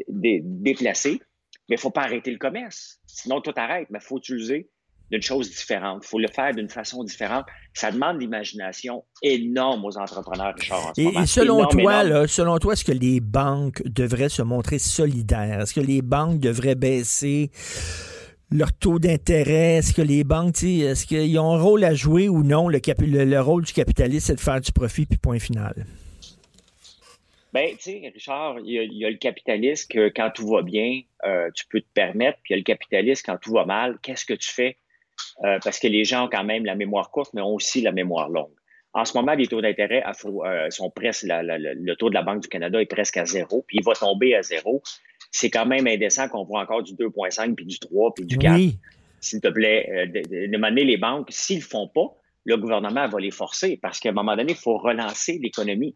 déplacé. 0.09 1.21
Mais 1.73 1.77
il 1.77 1.79
ne 1.79 1.81
faut 1.81 1.91
pas 1.91 2.03
arrêter 2.03 2.31
le 2.31 2.37
commerce. 2.37 3.01
Sinon, 3.07 3.41
tout 3.41 3.55
arrête. 3.57 3.87
Mais 3.89 3.99
il 3.99 4.05
faut 4.05 4.19
utiliser 4.19 4.69
d'une 5.11 5.23
chose 5.23 5.49
différente. 5.49 6.03
Il 6.05 6.07
faut 6.07 6.19
le 6.19 6.29
faire 6.29 6.55
d'une 6.55 6.69
façon 6.69 7.03
différente. 7.03 7.47
Ça 7.73 7.91
demande 7.91 8.21
l'imagination 8.21 9.07
énorme 9.23 9.83
aux 9.87 9.97
entrepreneurs, 9.97 10.53
Richard, 10.55 10.89
en 10.89 10.93
ce 10.95 11.01
et, 11.01 11.27
selon 11.27 11.65
toi, 11.65 12.27
selon 12.27 12.59
toi, 12.59 12.75
est-ce 12.75 12.85
que 12.85 12.93
les 12.93 13.21
banques 13.21 13.83
devraient 13.87 14.29
se 14.29 14.43
montrer 14.43 14.79
solidaires? 14.79 15.63
Est-ce 15.63 15.73
que 15.73 15.81
les 15.81 16.03
banques 16.03 16.41
devraient 16.41 16.75
baisser 16.75 17.51
leur 18.51 18.75
taux 18.75 18.99
d'intérêt? 18.99 19.77
Est-ce 19.77 19.95
que 19.95 20.03
les 20.03 20.25
banques, 20.25 20.63
est-ce 20.63 21.07
qu'ils 21.07 21.39
ont 21.39 21.55
un 21.55 21.59
rôle 21.59 21.85
à 21.85 21.95
jouer 21.95 22.29
ou 22.29 22.43
non? 22.43 22.69
Le, 22.69 22.81
le 22.99 23.41
rôle 23.41 23.65
du 23.65 23.73
capitaliste, 23.73 24.27
c'est 24.27 24.35
de 24.35 24.41
faire 24.41 24.61
du 24.61 24.73
profit, 24.73 25.07
puis 25.07 25.17
point 25.17 25.39
final? 25.39 25.87
Ben, 27.53 27.77
tu 27.77 27.83
sais, 27.83 28.11
Richard, 28.15 28.61
il 28.61 28.93
y, 28.95 29.05
a, 29.05 29.11
le 29.11 29.19
capitaliste 29.19 29.91
que 29.91 30.09
quand 30.09 30.31
tout 30.35 30.49
va 30.49 30.63
bien, 30.63 31.03
euh, 31.27 31.51
tu 31.55 31.67
peux 31.67 31.81
te 31.81 31.93
permettre, 31.93 32.39
puis 32.43 32.53
il 32.53 32.55
y 32.55 32.57
a 32.57 32.59
le 32.59 32.65
capitaliste 32.65 33.27
quand 33.27 33.37
tout 33.37 33.53
va 33.53 33.67
mal, 33.67 33.99
qu'est-ce 34.03 34.25
que 34.25 34.33
tu 34.33 34.51
fais? 34.51 34.79
Euh, 35.45 35.59
parce 35.63 35.79
que 35.79 35.87
les 35.87 36.05
gens 36.05 36.27
ont 36.27 36.29
quand 36.31 36.45
même 36.45 36.65
la 36.65 36.75
mémoire 36.75 37.11
courte, 37.11 37.35
mais 37.35 37.43
ont 37.43 37.55
aussi 37.55 37.83
la 37.83 37.93
mémoire 37.93 38.31
longue. 38.31 38.55
En 38.95 39.05
ce 39.05 39.17
moment, 39.17 39.35
les 39.35 39.47
taux 39.47 39.61
d'intérêt 39.61 40.03
euh, 40.07 40.71
sont 40.71 40.91
presque, 40.91 41.25
le 41.29 41.95
taux 41.95 42.09
de 42.09 42.15
la 42.15 42.23
Banque 42.23 42.43
du 42.43 42.49
Canada 42.49 42.81
est 42.81 42.87
presque 42.87 43.19
à 43.19 43.27
zéro, 43.27 43.65
puis 43.67 43.79
il 43.79 43.85
va 43.85 43.93
tomber 43.93 44.35
à 44.35 44.43
zéro. 44.43 44.83
C'est 45.31 45.51
quand 45.51 45.67
même 45.67 45.87
indécent 45.87 46.29
qu'on 46.29 46.45
voit 46.45 46.61
encore 46.61 46.83
du 46.83 46.95
2,5, 46.95 47.55
puis 47.55 47.67
du 47.67 47.79
3, 47.79 48.15
puis 48.15 48.25
du 48.25 48.39
4. 48.39 48.61
S'il 49.21 49.41
te 49.41 49.49
plaît, 49.49 50.07
de, 50.09 50.47
demander 50.51 50.85
les 50.85 50.97
banques, 50.97 51.29
s'ils 51.31 51.59
ne 51.59 51.63
le 51.63 51.67
font 51.67 51.89
pas, 51.89 52.17
le 52.45 52.57
gouvernement 52.57 53.09
va 53.09 53.21
les 53.21 53.31
forcer 53.31 53.79
parce 53.81 54.01
qu'à 54.01 54.09
un 54.09 54.13
moment 54.13 54.37
donné, 54.37 54.53
il 54.53 54.59
faut 54.59 54.77
relancer 54.77 55.39
l'économie. 55.41 55.95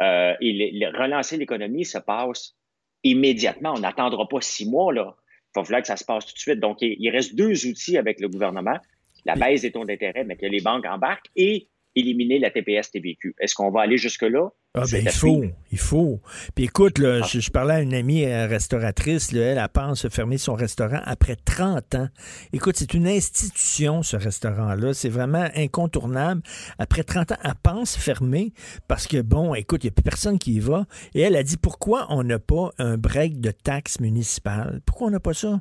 Euh, 0.00 0.34
et 0.40 0.86
relancer 0.94 1.36
l'économie 1.36 1.84
se 1.84 1.98
passe 1.98 2.56
immédiatement. 3.02 3.74
On 3.76 3.80
n'attendra 3.80 4.26
pas 4.28 4.40
six 4.40 4.68
mois. 4.68 4.92
Là. 4.92 5.14
Il 5.54 5.60
va 5.60 5.64
falloir 5.64 5.82
que 5.82 5.88
ça 5.88 5.96
se 5.96 6.04
passe 6.04 6.26
tout 6.26 6.34
de 6.34 6.38
suite. 6.38 6.60
Donc, 6.60 6.78
il, 6.80 7.08
reste 7.10 7.36
deux 7.36 7.66
outils 7.66 7.96
avec 7.96 8.20
le 8.20 8.28
gouvernement 8.28 8.78
la 9.26 9.36
baisse 9.36 9.62
des 9.62 9.72
taux 9.72 9.84
d'intérêt, 9.84 10.24
mais 10.24 10.36
que 10.36 10.46
les 10.46 10.60
banques 10.60 10.84
embarquent 10.84 11.30
et 11.34 11.68
éliminer 11.96 12.38
la 12.38 12.50
TPS-TVQ. 12.50 13.36
Est-ce 13.38 13.54
qu'on 13.54 13.70
va 13.70 13.82
aller 13.82 13.98
jusque-là? 13.98 14.50
Ah 14.76 14.82
ben, 14.90 15.04
il 15.04 15.10
faut, 15.10 15.44
il 15.70 15.78
faut. 15.78 16.20
Puis 16.56 16.64
écoute, 16.64 16.98
là, 16.98 17.20
ah. 17.22 17.26
je, 17.26 17.48
parlais 17.50 17.74
à 17.74 17.80
une 17.80 17.94
amie 17.94 18.24
euh, 18.24 18.48
restauratrice, 18.48 19.30
là, 19.30 19.40
elle, 19.42 19.58
elle 19.58 19.68
pense 19.68 20.08
fermer 20.08 20.36
son 20.36 20.54
restaurant 20.54 21.00
après 21.04 21.36
30 21.36 21.94
ans. 21.94 22.08
Écoute, 22.52 22.74
c'est 22.76 22.92
une 22.92 23.06
institution, 23.06 24.02
ce 24.02 24.16
restaurant-là. 24.16 24.92
C'est 24.92 25.08
vraiment 25.08 25.46
incontournable. 25.54 26.42
Après 26.78 27.04
30 27.04 27.32
ans, 27.32 27.38
elle 27.44 27.52
pense 27.62 27.96
fermer 27.96 28.52
parce 28.88 29.06
que, 29.06 29.20
bon, 29.22 29.54
écoute, 29.54 29.84
il 29.84 29.86
n'y 29.86 29.90
a 29.90 29.94
plus 29.94 30.02
personne 30.02 30.40
qui 30.40 30.54
y 30.54 30.60
va. 30.60 30.86
Et 31.14 31.20
elle 31.20 31.36
a 31.36 31.44
dit, 31.44 31.56
pourquoi 31.56 32.06
on 32.10 32.24
n'a 32.24 32.40
pas 32.40 32.72
un 32.78 32.98
break 32.98 33.40
de 33.40 33.52
taxes 33.52 34.00
municipales? 34.00 34.80
Pourquoi 34.86 35.06
on 35.06 35.10
n'a 35.10 35.20
pas 35.20 35.34
ça? 35.34 35.60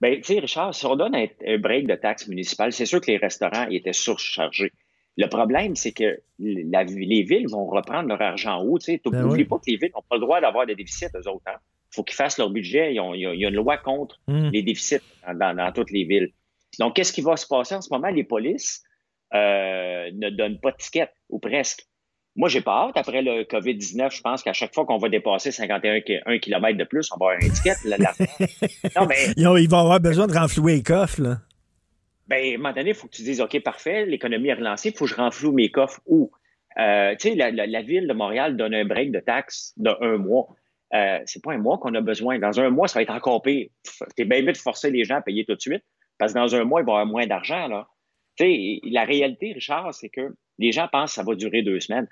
Ben, 0.00 0.16
tu 0.16 0.34
sais, 0.34 0.40
Richard, 0.40 0.74
si 0.74 0.86
on 0.86 0.96
donne 0.96 1.14
un, 1.14 1.58
break 1.58 1.86
de 1.86 1.94
taxes 1.94 2.26
municipales, 2.28 2.72
c'est 2.72 2.86
sûr 2.86 3.00
que 3.00 3.10
les 3.10 3.18
restaurants 3.18 3.68
étaient 3.68 3.92
surchargés. 3.92 4.72
Le 5.16 5.26
problème, 5.26 5.76
c'est 5.76 5.92
que 5.92 6.20
les 6.38 7.22
villes 7.22 7.48
vont 7.48 7.66
reprendre 7.66 8.08
leur 8.08 8.22
argent 8.22 8.62
haut. 8.62 8.78
Tu 8.78 8.98
ben 9.04 9.22
n'oublie 9.22 9.44
pas 9.44 9.58
que 9.58 9.70
les 9.70 9.76
villes 9.76 9.90
n'ont 9.94 10.04
pas 10.08 10.16
le 10.16 10.22
droit 10.22 10.40
d'avoir 10.40 10.66
des 10.66 10.74
déficits, 10.74 11.06
eux 11.14 11.28
autres. 11.28 11.42
Il 11.46 11.50
hein. 11.50 11.58
faut 11.90 12.04
qu'ils 12.04 12.16
fassent 12.16 12.38
leur 12.38 12.48
budget. 12.48 12.94
Il 12.94 12.96
y 12.96 13.26
a, 13.46 13.48
une 13.48 13.54
loi 13.54 13.76
contre 13.76 14.18
hmm. 14.28 14.48
les 14.50 14.62
déficits 14.62 15.02
dans, 15.34 15.72
toutes 15.74 15.90
les 15.90 16.04
villes. 16.04 16.32
Donc, 16.78 16.96
qu'est-ce 16.96 17.12
qui 17.12 17.20
va 17.20 17.36
se 17.36 17.46
passer 17.46 17.74
en 17.74 17.82
ce 17.82 17.92
moment? 17.92 18.08
Les 18.08 18.24
polices 18.24 18.82
euh, 19.34 20.10
ne 20.14 20.30
donnent 20.30 20.60
pas 20.60 20.70
de 20.70 20.76
tickets, 20.76 21.12
ou 21.28 21.38
presque. 21.38 21.86
Moi, 22.36 22.48
j'ai 22.48 22.60
pas 22.60 22.86
hâte. 22.86 22.96
Après 22.96 23.22
le 23.22 23.42
COVID-19, 23.42 24.14
je 24.14 24.20
pense 24.22 24.42
qu'à 24.42 24.52
chaque 24.52 24.72
fois 24.72 24.86
qu'on 24.86 24.98
va 24.98 25.08
dépasser 25.08 25.50
51 25.50 26.00
km 26.38 26.78
de 26.78 26.84
plus, 26.84 27.10
on 27.12 27.18
va 27.18 27.32
avoir 27.32 27.40
une 27.40 27.48
étiquette. 27.48 27.78
non, 28.96 29.06
mais... 29.06 29.32
Ils 29.36 29.68
vont 29.68 29.78
avoir 29.78 30.00
besoin 30.00 30.26
de 30.26 30.32
renflouer 30.32 30.74
les 30.74 30.82
coffres, 30.82 31.20
là. 31.20 31.38
Ben, 32.28 32.52
à 32.52 32.54
un 32.54 32.56
moment 32.58 32.72
donné, 32.72 32.90
il 32.90 32.94
faut 32.94 33.08
que 33.08 33.16
tu 33.16 33.22
dises, 33.22 33.40
OK, 33.40 33.60
parfait, 33.60 34.06
l'économie 34.06 34.48
est 34.48 34.54
relancée, 34.54 34.90
il 34.90 34.96
faut 34.96 35.04
que 35.04 35.10
je 35.10 35.16
renfloue 35.16 35.52
mes 35.52 35.70
coffres 35.70 36.00
où? 36.06 36.30
Euh, 36.78 37.16
tu 37.18 37.30
sais, 37.30 37.34
la, 37.34 37.82
ville 37.82 38.06
de 38.06 38.12
Montréal 38.12 38.56
donne 38.56 38.72
un 38.72 38.84
break 38.84 39.10
de 39.10 39.18
taxes 39.18 39.74
de 39.76 39.90
un 40.00 40.16
mois. 40.16 40.46
Euh, 40.94 41.18
c'est 41.26 41.42
pas 41.42 41.52
un 41.52 41.58
mois 41.58 41.78
qu'on 41.78 41.92
a 41.96 42.00
besoin. 42.00 42.38
Dans 42.38 42.60
un 42.60 42.70
mois, 42.70 42.86
ça 42.86 43.00
va 43.00 43.02
être 43.02 43.10
encore 43.10 43.42
pire. 43.42 43.68
T'es 44.16 44.24
bien 44.24 44.42
mieux 44.42 44.52
de 44.52 44.56
forcer 44.58 44.92
les 44.92 45.04
gens 45.04 45.16
à 45.16 45.22
payer 45.22 45.44
tout 45.44 45.56
de 45.56 45.60
suite, 45.60 45.82
parce 46.18 46.32
que 46.32 46.38
dans 46.38 46.54
un 46.54 46.62
mois, 46.62 46.82
il 46.82 46.86
va 46.86 46.92
y 46.92 46.94
avoir 46.94 47.06
moins 47.06 47.26
d'argent, 47.26 47.66
là. 47.66 47.88
Tu 48.36 48.44
sais, 48.44 48.80
la 48.84 49.04
réalité, 49.04 49.52
Richard, 49.52 49.92
c'est 49.92 50.08
que 50.08 50.32
les 50.60 50.72
gens 50.72 50.86
pensent 50.92 51.10
que 51.10 51.14
ça 51.16 51.22
va 51.24 51.34
durer 51.34 51.62
deux 51.62 51.80
semaines. 51.80 52.06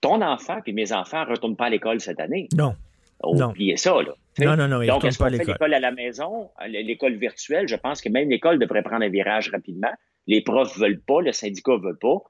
Ton 0.00 0.20
enfant 0.20 0.58
et 0.66 0.72
mes 0.72 0.92
enfants 0.92 1.24
ne 1.24 1.30
retournent 1.30 1.56
pas 1.56 1.66
à 1.66 1.70
l'école 1.70 2.00
cette 2.00 2.20
année. 2.20 2.48
Non. 2.54 2.74
Oubliez 3.22 3.76
ça, 3.76 3.94
là. 4.02 4.14
Non, 4.40 4.56
non, 4.56 4.66
non, 4.66 4.82
ils 4.82 4.88
Donc, 4.88 5.04
est-ce 5.04 5.18
qu'on 5.18 5.30
fait 5.30 5.44
l'école 5.44 5.74
à 5.74 5.80
la 5.80 5.92
maison, 5.92 6.50
l'école 6.66 7.14
virtuelle? 7.14 7.68
Je 7.68 7.76
pense 7.76 8.00
que 8.00 8.08
même 8.08 8.28
l'école 8.28 8.58
devrait 8.58 8.82
prendre 8.82 9.04
un 9.04 9.08
virage 9.08 9.50
rapidement. 9.50 9.92
Les 10.26 10.40
profs 10.40 10.76
ne 10.76 10.82
veulent 10.82 11.00
pas, 11.00 11.20
le 11.20 11.32
syndicat 11.32 11.72
ne 11.72 11.88
veut 11.88 11.96
pas. 11.96 12.22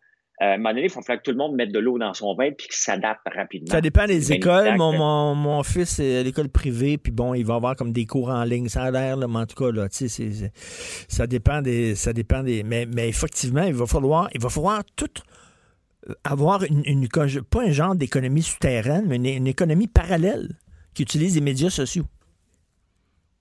Euh, 0.43 0.45
à 0.45 0.55
un 0.55 0.57
moment 0.57 0.71
donné, 0.71 0.85
il 0.85 0.91
faut 0.91 1.00
que 1.00 1.23
tout 1.23 1.31
le 1.31 1.37
monde 1.37 1.55
mette 1.55 1.71
de 1.71 1.79
l'eau 1.79 1.99
dans 1.99 2.14
son 2.14 2.35
vin 2.35 2.50
puis 2.50 2.67
qu'il 2.67 2.76
s'adapte 2.76 3.26
rapidement. 3.33 3.71
Ça 3.71 3.81
dépend 3.81 4.07
des 4.07 4.33
écoles. 4.33 4.76
Mon, 4.76 5.35
mon, 5.35 5.62
fils 5.62 6.00
est 6.00 6.19
à 6.19 6.23
l'école 6.23 6.49
privée, 6.49 6.99
puis 6.99 7.12
bon, 7.12 7.35
il 7.35 7.45
va 7.45 7.55
avoir 7.55 7.76
comme 7.76 7.93
des 7.93 8.07
cours 8.07 8.31
en 8.31 8.43
ligne. 8.43 8.69
Ça 8.69 8.83
a 8.83 8.91
l'air, 8.91 9.17
mais 9.17 9.38
en 9.38 9.47
tout 9.47 9.55
cas, 9.55 9.71
là, 9.71 9.87
ça 9.91 11.26
dépend 11.26 11.62
des. 11.62 11.95
Ça 11.95 12.12
dépend 12.12 12.43
des. 12.43 12.64
Mais, 12.64 12.87
mais 12.87 13.09
effectivement, 13.09 13.62
il 13.62 13.75
va 13.75 13.87
falloir, 13.87 14.29
il 14.35 14.41
va 14.41 14.49
falloir 14.49 14.83
tout 14.97 15.07
avoir 16.25 16.64
une, 16.64 17.09
pas 17.50 17.62
un 17.62 17.71
genre 17.71 17.94
d'économie 17.94 18.42
souterraine, 18.42 19.06
mais 19.06 19.37
une, 19.37 19.47
économie 19.47 19.87
parallèle 19.87 20.49
qui 20.94 21.02
utilise 21.02 21.35
les 21.35 21.40
médias 21.40 21.71
sociaux. 21.71 22.04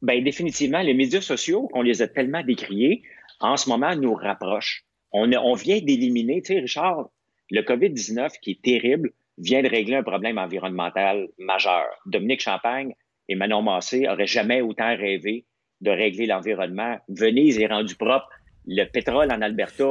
Bien, 0.01 0.21
définitivement, 0.21 0.81
les 0.81 0.93
médias 0.93 1.21
sociaux, 1.21 1.69
on 1.73 1.81
les 1.81 2.01
a 2.01 2.07
tellement 2.07 2.43
décriés, 2.43 3.03
en 3.39 3.57
ce 3.57 3.69
moment, 3.69 3.95
nous 3.95 4.13
rapprochent. 4.13 4.83
On, 5.11 5.31
on 5.31 5.53
vient 5.53 5.79
d'éliminer, 5.79 6.41
tu 6.41 6.53
sais, 6.53 6.59
Richard, 6.59 7.09
le 7.49 7.61
COVID-19, 7.61 8.31
qui 8.41 8.51
est 8.51 8.61
terrible, 8.61 9.11
vient 9.37 9.61
de 9.61 9.67
régler 9.67 9.95
un 9.95 10.03
problème 10.03 10.37
environnemental 10.37 11.27
majeur. 11.37 11.85
Dominique 12.05 12.41
Champagne 12.41 12.93
et 13.27 13.35
Manon 13.35 13.61
Massé 13.61 14.01
n'auraient 14.01 14.27
jamais 14.27 14.61
autant 14.61 14.95
rêvé 14.95 15.45
de 15.81 15.91
régler 15.91 16.27
l'environnement. 16.27 16.97
Venise 17.09 17.59
est 17.59 17.67
rendu 17.67 17.95
propre 17.95 18.29
le 18.67 18.85
pétrole 18.85 19.31
en 19.31 19.41
Alberta. 19.41 19.85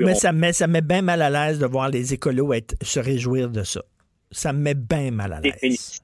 mais, 0.00 0.14
ça 0.14 0.32
me 0.32 0.38
met, 0.38 0.52
ça 0.52 0.66
met 0.66 0.80
bien 0.80 1.02
mal 1.02 1.22
à 1.22 1.30
l'aise 1.30 1.58
de 1.58 1.66
voir 1.66 1.88
les 1.88 2.14
écolos 2.14 2.52
être, 2.52 2.74
se 2.82 3.00
réjouir 3.00 3.50
de 3.50 3.62
ça. 3.62 3.82
Ça 4.30 4.52
me 4.52 4.60
met 4.60 4.74
bien 4.74 5.10
mal 5.10 5.32
à 5.32 5.40
l'aise. 5.40 6.02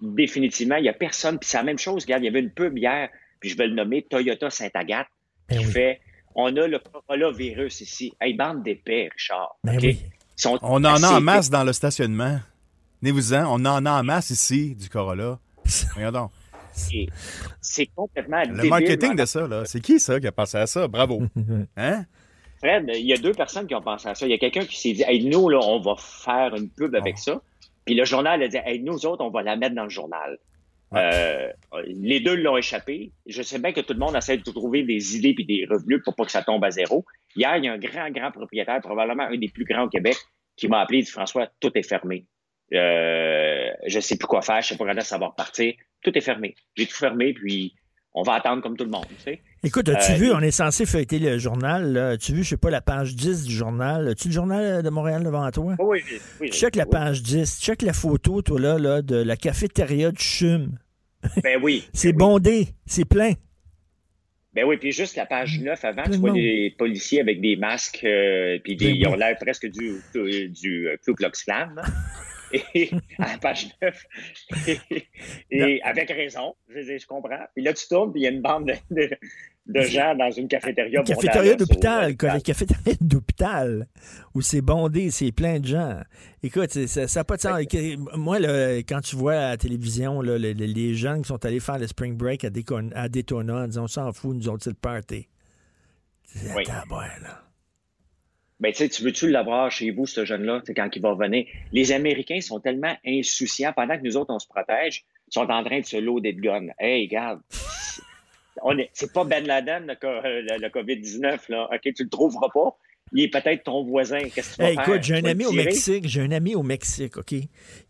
Définitivement, 0.00 0.76
il 0.76 0.82
n'y 0.82 0.88
a 0.88 0.94
personne. 0.94 1.38
Puis 1.38 1.50
c'est 1.50 1.58
la 1.58 1.64
même 1.64 1.78
chose. 1.78 2.04
Regarde, 2.04 2.22
il 2.22 2.26
y 2.26 2.28
avait 2.28 2.40
une 2.40 2.52
pub 2.52 2.76
hier, 2.78 3.08
puis 3.40 3.50
je 3.50 3.56
vais 3.56 3.66
le 3.66 3.74
nommer 3.74 4.02
Toyota 4.02 4.48
Saint-Agathe, 4.48 5.08
ben 5.48 5.58
qui 5.58 5.64
fait 5.64 6.00
On 6.34 6.56
a 6.56 6.66
le 6.66 6.78
coronavirus 6.78 7.80
ici. 7.80 8.12
Hey, 8.20 8.34
bande 8.34 8.62
d'épais, 8.62 9.08
Richard. 9.12 9.56
Ben 9.64 9.78
on 10.62 10.84
en 10.84 11.02
a 11.02 11.08
en 11.16 11.20
masse 11.20 11.50
dans 11.50 11.64
le 11.64 11.72
stationnement. 11.72 12.38
Venez-vous-en, 13.02 13.44
on 13.46 13.64
en 13.64 13.86
a 13.86 13.90
en 13.90 14.02
masse 14.02 14.30
ici 14.30 14.74
du 14.74 14.88
Corolla. 14.88 15.38
Regardons. 15.96 16.30
C'est 17.60 17.86
complètement 17.94 18.42
Le 18.48 18.68
marketing 18.68 19.16
de 19.16 19.24
ça, 19.24 19.46
là, 19.46 19.64
c'est 19.64 19.80
qui 19.80 20.00
ça 20.00 20.18
qui 20.20 20.26
a 20.26 20.32
pensé 20.32 20.58
à 20.58 20.66
ça? 20.66 20.88
Bravo. 20.88 21.22
Hein? 21.76 22.04
Fred, 22.58 22.90
il 22.92 23.06
y 23.06 23.12
a 23.12 23.16
deux 23.16 23.32
personnes 23.32 23.66
qui 23.66 23.74
ont 23.74 23.82
pensé 23.82 24.08
à 24.08 24.14
ça. 24.14 24.26
Il 24.26 24.30
y 24.30 24.34
a 24.34 24.38
quelqu'un 24.38 24.64
qui 24.64 24.78
s'est 24.80 24.92
dit, 24.92 25.04
hey, 25.06 25.24
nous, 25.24 25.48
là, 25.48 25.60
on 25.62 25.80
va 25.80 25.94
faire 25.96 26.54
une 26.56 26.68
pub 26.68 26.94
avec 26.94 27.14
oh. 27.18 27.22
ça. 27.22 27.42
Puis 27.84 27.94
le 27.94 28.04
journal 28.04 28.42
a 28.42 28.48
dit, 28.48 28.58
hey, 28.64 28.80
nous 28.80 29.06
autres, 29.06 29.24
on 29.24 29.30
va 29.30 29.42
la 29.42 29.56
mettre 29.56 29.74
dans 29.76 29.84
le 29.84 29.88
journal. 29.88 30.38
Euh, 30.94 31.52
les 31.86 32.20
deux 32.20 32.34
l'ont 32.34 32.56
échappé. 32.56 33.12
Je 33.26 33.42
sais 33.42 33.58
bien 33.58 33.72
que 33.72 33.80
tout 33.80 33.92
le 33.92 33.98
monde 33.98 34.16
essaie 34.16 34.38
de 34.38 34.42
trouver 34.42 34.82
des 34.84 35.16
idées 35.16 35.34
puis 35.34 35.44
des 35.44 35.66
revenus 35.68 36.00
pour 36.02 36.14
pas 36.14 36.24
que 36.24 36.30
ça 36.32 36.42
tombe 36.42 36.64
à 36.64 36.70
zéro. 36.70 37.04
Hier, 37.36 37.56
il 37.56 37.64
y 37.64 37.68
a 37.68 37.72
un 37.72 37.78
grand, 37.78 38.10
grand 38.10 38.30
propriétaire, 38.30 38.80
probablement 38.80 39.24
un 39.24 39.36
des 39.36 39.48
plus 39.48 39.64
grands 39.64 39.84
au 39.84 39.88
Québec, 39.88 40.16
qui 40.56 40.68
m'a 40.68 40.80
appelé 40.80 40.98
et 40.98 41.02
dit 41.02 41.10
François, 41.10 41.48
tout 41.60 41.70
est 41.74 41.86
fermé. 41.86 42.26
Euh, 42.74 43.70
je 43.86 44.00
sais 44.00 44.16
plus 44.16 44.26
quoi 44.26 44.42
faire, 44.42 44.60
je 44.60 44.68
sais 44.68 44.76
pas 44.76 44.92
quand 44.92 45.00
ça 45.00 45.18
va 45.18 45.28
repartir 45.28 45.74
tout 46.02 46.16
est 46.16 46.20
fermé. 46.20 46.54
J'ai 46.76 46.86
tout 46.86 46.96
fermé, 46.96 47.32
puis 47.34 47.74
on 48.14 48.22
va 48.22 48.34
attendre 48.34 48.62
comme 48.62 48.76
tout 48.76 48.84
le 48.84 48.90
monde. 48.90 49.06
Écoute, 49.62 49.88
as-tu 49.88 50.12
euh, 50.12 50.16
vu, 50.16 50.32
on 50.32 50.40
est 50.40 50.50
censé 50.50 50.86
feuilleter 50.86 51.18
le 51.18 51.38
journal. 51.38 51.96
As-tu 51.96 52.32
vu, 52.32 52.42
je 52.42 52.50
sais 52.50 52.56
pas, 52.56 52.70
la 52.70 52.80
page 52.80 53.14
10 53.14 53.44
du 53.44 53.54
journal? 53.54 54.08
As-tu 54.08 54.28
le 54.28 54.34
journal 54.34 54.82
de 54.82 54.90
Montréal 54.90 55.22
devant 55.24 55.48
toi? 55.50 55.74
Oui, 55.78 56.02
oui. 56.40 56.50
Check 56.50 56.76
la 56.76 56.86
page 56.86 57.22
10. 57.22 57.60
Check 57.60 57.82
la 57.82 57.92
photo, 57.92 58.42
toi, 58.42 58.60
là, 58.60 58.78
là 58.78 59.02
de 59.02 59.16
la 59.16 59.36
cafétéria 59.36 60.10
de 60.10 60.18
CHUM. 60.18 60.78
Ben 61.42 61.58
oui. 61.60 61.88
c'est 61.92 62.12
ben 62.12 62.18
bondé. 62.18 62.68
C'est 62.86 63.04
plein. 63.04 63.32
Ben 64.54 64.64
oui, 64.64 64.76
puis 64.76 64.92
juste 64.92 65.16
la 65.16 65.26
page 65.26 65.60
9 65.60 65.84
avant, 65.84 66.04
tu 66.04 66.18
vois 66.18 66.32
les 66.32 66.74
policiers 66.78 67.20
avec 67.20 67.40
des 67.40 67.56
masques, 67.56 68.02
euh, 68.04 68.58
puis 68.62 68.76
ben 68.76 68.94
ils 68.94 69.06
ont 69.06 69.14
l'air 69.14 69.36
presque 69.36 69.66
du, 69.66 70.00
du, 70.14 70.48
du 70.48 70.88
Ku 71.04 71.14
Klux 71.14 71.30
Klan. 71.44 71.74
et, 72.52 72.90
à 73.18 73.32
la 73.32 73.38
page 73.38 73.68
9. 73.82 74.06
Et, 75.50 75.82
avec 75.82 76.10
raison, 76.10 76.54
je, 76.68 76.80
je, 76.80 77.06
comprends. 77.06 77.44
Puis 77.54 77.64
là, 77.64 77.72
tu 77.72 77.86
tournes, 77.88 78.12
puis 78.12 78.22
il 78.22 78.24
y 78.24 78.26
a 78.26 78.30
une 78.30 78.42
bande 78.42 78.72
de, 78.90 79.10
de, 79.66 79.80
gens 79.82 80.14
dans 80.14 80.30
une 80.30 80.48
cafétéria. 80.48 81.00
Une 81.00 81.06
cafétéria 81.06 81.54
d'hôpital, 81.54 82.10
une 82.10 82.42
cafétéria 82.42 82.94
d'hôpital, 83.00 83.86
où 84.34 84.40
c'est 84.40 84.60
bondé, 84.60 85.10
c'est 85.10 85.32
plein 85.32 85.60
de 85.60 85.66
gens. 85.66 86.00
Écoute, 86.42 86.70
ça 86.70 87.06
n'a 87.06 87.24
pas 87.24 87.36
de 87.36 87.42
sens. 87.42 87.60
Moi, 88.14 88.38
là, 88.38 88.78
quand 88.78 89.00
tu 89.00 89.16
vois 89.16 89.34
à 89.34 89.48
la 89.50 89.56
télévision 89.56 90.20
là, 90.22 90.38
les, 90.38 90.54
les, 90.54 90.94
jeunes 90.94 91.22
qui 91.22 91.28
sont 91.28 91.44
allés 91.44 91.60
faire 91.60 91.78
le 91.78 91.86
spring 91.86 92.16
break 92.16 92.44
à, 92.44 92.50
Daytona, 92.50 93.64
en 93.64 93.66
disant 93.66 93.84
on 93.84 93.88
s'en 93.88 94.12
fout, 94.12 94.36
nous 94.36 94.48
autres, 94.48 94.64
c'est 94.64 94.70
le 94.70 94.76
party. 94.76 95.28
C'est 96.24 96.54
oui. 96.54 96.64
là 96.66 97.47
ben, 98.60 98.72
tu 98.72 98.88
tu 98.88 99.02
veux-tu 99.02 99.30
l'avoir 99.30 99.70
chez 99.70 99.90
vous, 99.90 100.06
ce 100.06 100.24
jeune-là, 100.24 100.62
quand 100.74 100.88
il 100.94 101.02
va 101.02 101.10
revenir? 101.10 101.46
Les 101.72 101.92
Américains 101.92 102.40
sont 102.40 102.60
tellement 102.60 102.96
insouciants, 103.06 103.72
pendant 103.72 103.96
que 103.96 104.02
nous 104.02 104.16
autres, 104.16 104.34
on 104.34 104.38
se 104.38 104.48
protège, 104.48 105.04
ils 105.28 105.34
sont 105.34 105.48
en 105.50 105.62
train 105.62 105.80
de 105.80 105.86
se 105.86 105.96
loader 105.96 106.32
de 106.32 106.40
guns. 106.40 106.68
Hey, 106.78 107.06
regarde, 107.06 107.40
c'est 108.92 109.12
pas 109.12 109.24
Ben 109.24 109.46
Laden, 109.46 109.86
le, 109.86 110.68
COVID-19, 110.68 111.50
là. 111.50 111.68
OK, 111.72 111.80
tu 111.94 112.02
le 112.02 112.08
trouveras 112.08 112.48
pas. 112.52 112.76
Il 113.12 113.22
est 113.24 113.28
peut-être 113.28 113.64
ton 113.64 113.84
voisin. 113.84 114.18
Qu'est-ce 114.34 114.50
que 114.50 114.54
tu 114.56 114.62
vas 114.62 114.68
Hey, 114.70 114.74
faire? 114.76 114.88
écoute, 114.88 115.02
j'ai 115.02 115.14
un 115.16 115.24
ami 115.24 115.46
au? 115.46 115.52
Mexique, 115.52 116.08
j'ai 116.08 116.20
un 116.22 116.30
ami 116.32 116.54
au 116.54 116.62
Mexique, 116.62 117.16
OK? 117.16 117.34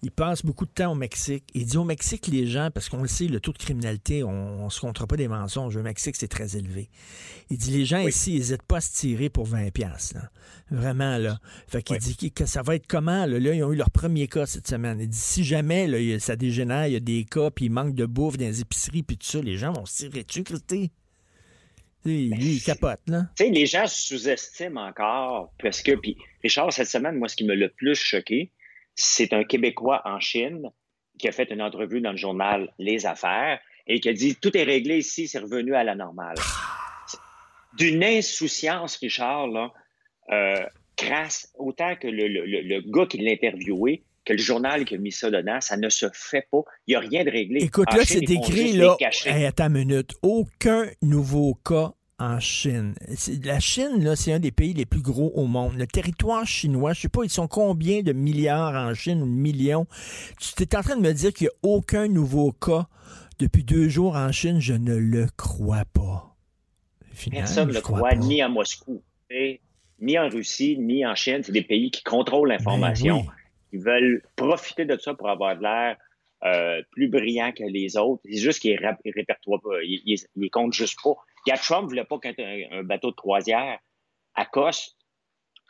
Il 0.03 0.11
passe 0.11 0.45
beaucoup 0.45 0.67
de 0.67 0.71
temps 0.71 0.93
au 0.93 0.95
Mexique. 0.95 1.45
Il 1.55 1.67
dit 1.67 1.77
au 1.77 1.85
Mexique, 1.85 2.27
les 2.29 2.47
gens, 2.47 2.71
parce 2.73 2.89
qu'on 2.89 3.03
le 3.03 3.09
sait, 3.09 3.27
le 3.27 3.41
taux 3.41 3.53
de 3.53 3.59
criminalité, 3.59 4.23
on 4.23 4.65
ne 4.67 4.71
se 4.71 4.81
comptera 4.81 5.07
pas 5.07 5.17
des 5.17 5.29
mensonges. 5.29 5.77
Au 5.77 5.83
Mexique, 5.83 6.17
c'est 6.17 6.29
très 6.29 6.57
élevé. 6.57 6.89
Il 7.51 7.59
dit, 7.59 7.71
les 7.71 7.85
gens 7.85 8.01
ici, 8.01 8.33
ils 8.33 8.39
n'hésitent 8.39 8.63
pas 8.63 8.77
à 8.79 8.81
se 8.81 8.93
tirer 8.93 9.29
pour 9.29 9.47
20 9.47 9.71
piastres, 9.73 10.17
là. 10.17 10.31
Vraiment, 10.71 11.17
là. 11.19 11.39
Fait 11.67 11.83
qu'il 11.83 11.97
Oui. 11.97 12.15
dit 12.19 12.31
que- 12.31 12.45
ça 12.47 12.63
va 12.63 12.75
être 12.75 12.87
comment, 12.87 13.25
là? 13.27 13.39
Là, 13.39 13.55
ils 13.55 13.65
ont 13.65 13.73
eu 13.73 13.77
leur 13.77 13.91
premier 13.91 14.29
cas 14.29 14.45
cette 14.47 14.69
semaine. 14.69 14.99
Il 15.01 15.09
dit, 15.09 15.17
si 15.19 15.43
jamais, 15.45 15.87
là, 15.87 16.19
ça 16.19 16.37
dégénère, 16.37 16.87
il 16.87 16.93
y 16.93 16.97
a 16.97 17.01
des 17.01 17.25
cas, 17.25 17.51
puis 17.51 17.67
il 17.67 17.71
manque 17.73 17.95
de 17.95 18.05
bouffe 18.07 18.37
dans 18.37 18.45
les 18.45 18.61
épiceries, 18.61 19.03
puis 19.03 19.17
tout 19.17 19.27
ça, 19.27 19.41
les 19.41 19.57
gens 19.57 19.73
vont 19.73 19.87
se 19.87 20.07
tirer 20.07 20.25
dessus, 20.25 20.45
Christy? 20.45 20.91
Il 22.05 22.62
capote, 22.64 23.00
là. 23.07 23.25
Tu 23.37 23.45
sais, 23.45 23.50
les 23.50 23.67
gens 23.67 23.87
sous-estiment 23.87 24.83
encore 24.87 25.52
parce 25.62 25.83
que, 25.83 25.93
puis 25.93 26.17
Richard, 26.43 26.73
cette 26.73 26.88
semaine, 26.88 27.17
moi, 27.17 27.28
ce 27.28 27.37
qui 27.37 27.45
m'a 27.45 27.55
le 27.55 27.69
plus 27.69 27.95
choqué, 27.97 28.52
c'est 28.95 29.33
un 29.33 29.45
Québécois 29.45 30.02
en 30.05 30.19
Chine 30.21 30.71
qui 31.19 31.28
a 31.28 31.33
fait 31.33 31.50
une 31.50 31.61
entrevue 31.62 32.00
dans 32.00 32.12
le 32.12 32.17
journal 32.17 32.73
Les 32.78 33.05
Affaires 33.07 33.61
et 33.87 34.00
qui 34.00 34.09
a 34.09 34.12
dit 34.12 34.37
tout 34.37 34.57
est 34.57 34.62
réglé 34.62 34.99
ici, 34.99 35.26
c'est 35.28 35.38
revenu 35.40 35.75
à 35.75 35.83
la 35.85 35.95
normale. 35.95 36.37
D'une 37.76 38.02
insouciance, 38.02 38.97
Richard, 38.97 39.49
là, 39.49 39.73
euh, 40.33 40.64
crasse, 40.97 41.52
autant 41.59 41.95
que 41.97 42.09
le, 42.09 42.26
le- 42.28 42.81
gars 42.90 43.07
qui 43.07 43.19
l'a 43.19 43.33
interviewé, 43.33 44.02
que 44.29 44.35
le 44.35 44.39
journal 44.39 44.85
qui 44.85 44.95
a 44.95 44.99
mis 44.99 45.11
ça 45.11 45.31
dedans, 45.31 45.59
ça 45.61 45.79
ne 45.79 45.89
se 45.89 46.07
fait 46.13 46.47
pas. 46.53 46.61
Il 46.87 46.91
n'y 46.91 46.97
a 46.97 47.01
rien 47.01 47.25
de 47.25 47.31
réglé. 47.31 47.61
Écoute, 47.63 47.89
En 47.91 47.97
là, 47.97 48.03
c'est 48.05 48.31
écrit, 48.31 48.73
là. 48.73 48.95
Hey, 49.25 49.47
attends 49.47 49.69
une 49.69 49.87
minute. 49.87 50.13
Aucun 50.23 50.87
nouveau 51.01 51.55
cas 51.55 51.93
en 52.19 52.39
Chine. 52.39 52.95
La 53.43 53.59
Chine, 53.59 54.05
là, 54.05 54.17
c'est 54.17 54.33
un 54.33 54.39
des 54.39 54.51
pays 54.51 54.75
les 54.75 54.85
plus 54.85 55.01
gros 55.01 55.33
au 55.35 55.47
monde. 55.47 55.79
Le 55.79 55.87
territoire 55.87 56.47
chinois, 56.47 56.93
je 56.93 57.01
sais 57.03 57.09
pas, 57.09 57.25
ils 57.25 57.31
sont 57.31 57.49
combien 57.49 58.03
de 58.03 58.13
milliards 58.13 58.75
en 58.75 58.93
Chine 58.93 59.23
ou 59.23 59.27
de 59.27 59.31
millions? 59.31 59.87
Tu 60.39 60.63
es 60.63 60.77
en 60.77 60.83
train 60.83 60.97
de 60.97 61.01
me 61.01 61.13
dire 61.13 61.33
qu'il 61.33 61.47
n'y 61.47 61.49
a 61.49 61.75
aucun 61.75 62.07
nouveau 62.07 62.53
cas 62.53 62.87
depuis 63.39 63.65
deux 63.65 63.89
jours 63.89 64.15
en 64.15 64.31
Chine? 64.31 64.61
Je 64.61 64.75
ne 64.75 64.95
le 64.95 65.27
crois 65.39 65.85
pas. 65.95 66.37
Finalement, 67.13 67.47
Personne 67.47 67.69
ne 67.69 67.75
le 67.75 67.81
croit, 67.81 68.11
pas. 68.11 68.15
ni 68.17 68.43
à 68.43 68.49
Moscou, 68.49 69.03
ni 70.01 70.19
en 70.19 70.29
Russie, 70.29 70.77
ni 70.79 71.07
en 71.07 71.15
Chine. 71.15 71.41
C'est 71.43 71.53
des 71.53 71.63
pays 71.63 71.91
qui 71.91 72.03
contrôlent 72.03 72.51
l'information. 72.51 73.21
Ben 73.21 73.23
oui. 73.23 73.33
Ils 73.73 73.83
veulent 73.83 74.23
profiter 74.37 74.85
de 74.85 74.97
ça 74.97 75.15
pour 75.15 75.29
avoir 75.29 75.57
de 75.57 75.63
l'air 75.63 75.97
euh, 76.45 76.83
plus 76.93 77.09
brillant 77.09 77.53
que 77.53 77.65
les 77.65 77.97
autres. 77.97 78.23
C'est 78.25 78.39
juste 78.39 78.61
qu'ils 78.61 78.79
ils 79.05 79.13
répertoient 79.13 79.61
pas. 79.61 79.83
Ils, 79.83 80.19
ils, 80.37 80.51
comptent 80.51 80.73
juste 80.73 80.99
pas. 81.03 81.15
Trump 81.57 81.89
voulait 81.89 82.05
pas 82.05 82.19
qu'un 82.19 82.33
un 82.71 82.83
bateau 82.85 83.11
de 83.11 83.17
croisière 83.17 83.79
accoste 84.35 84.98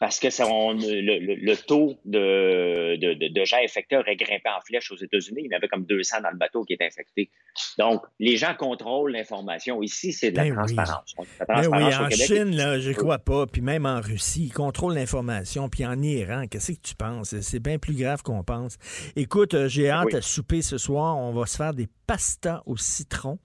parce 0.01 0.21
que 0.21 0.31
ça, 0.31 0.47
on- 0.47 0.75
le, 0.75 1.19
le- 1.19 1.35
le 1.35 1.57
taux 1.57 1.99
de, 2.05 2.97
de, 2.97 3.29
de, 3.29 3.45
gens 3.45 3.57
infectés 3.65 3.97
aurait 3.97 4.15
grimpé 4.17 4.49
en 4.49 4.61
flèche 4.61 4.91
aux 4.93 4.97
États-Unis. 4.97 5.43
Il 5.45 5.51
y 5.51 5.55
en 5.55 5.57
avait 5.59 5.67
comme 5.69 5.85
200 5.87 6.21
dans 6.23 6.31
le 6.31 6.37
bateau 6.37 6.65
qui 6.65 6.75
étaient 6.75 6.87
infectés. 6.87 7.31
Donc, 7.79 8.03
les 8.21 8.37
gens 8.37 8.55
contrôlent 8.55 9.13
l'information. 9.13 9.83
Ici, 9.83 10.13
c'est 10.13 10.31
de 10.31 10.37
la 10.37 10.45
Ben 10.45 10.51
oui. 10.51 10.57
transparence. 10.57 11.15
Ben 11.49 11.69
oui, 11.69 11.95
en 11.95 12.09
Québec, 12.09 12.27
Chine, 12.27 12.57
là, 12.57 12.79
je 12.79 12.93
crois 12.93 13.19
pas. 13.19 13.47
Puis 13.47 13.61
même 13.61 13.87
en 13.87 14.01
Russie, 14.01 14.45
ils 14.45 14.53
contrôlent 14.53 14.95
l'information. 14.95 15.69
Puis 15.69 15.85
en 15.85 16.01
Iran, 16.01 16.45
qu'est-ce 16.49 16.73
que 16.73 16.81
tu 16.81 16.95
penses? 16.95 17.39
C'est 17.41 17.61
bien 17.61 17.79
plus 17.79 17.95
grave 17.95 18.23
qu'on 18.23 18.45
pense. 18.45 18.77
Écoute, 19.17 19.55
euh, 19.55 19.69
j'ai 19.69 19.91
hâte 19.91 20.07
Oui. 20.13 20.17
à 20.17 20.23
souper 20.23 20.63
ce 20.63 20.79
soir. 20.79 21.17
On 21.19 21.33
va 21.33 21.47
se 21.47 21.57
faire 21.57 21.75
des 21.75 21.89
pastas 22.07 22.63
au 22.67 22.77
citron. 22.77 23.39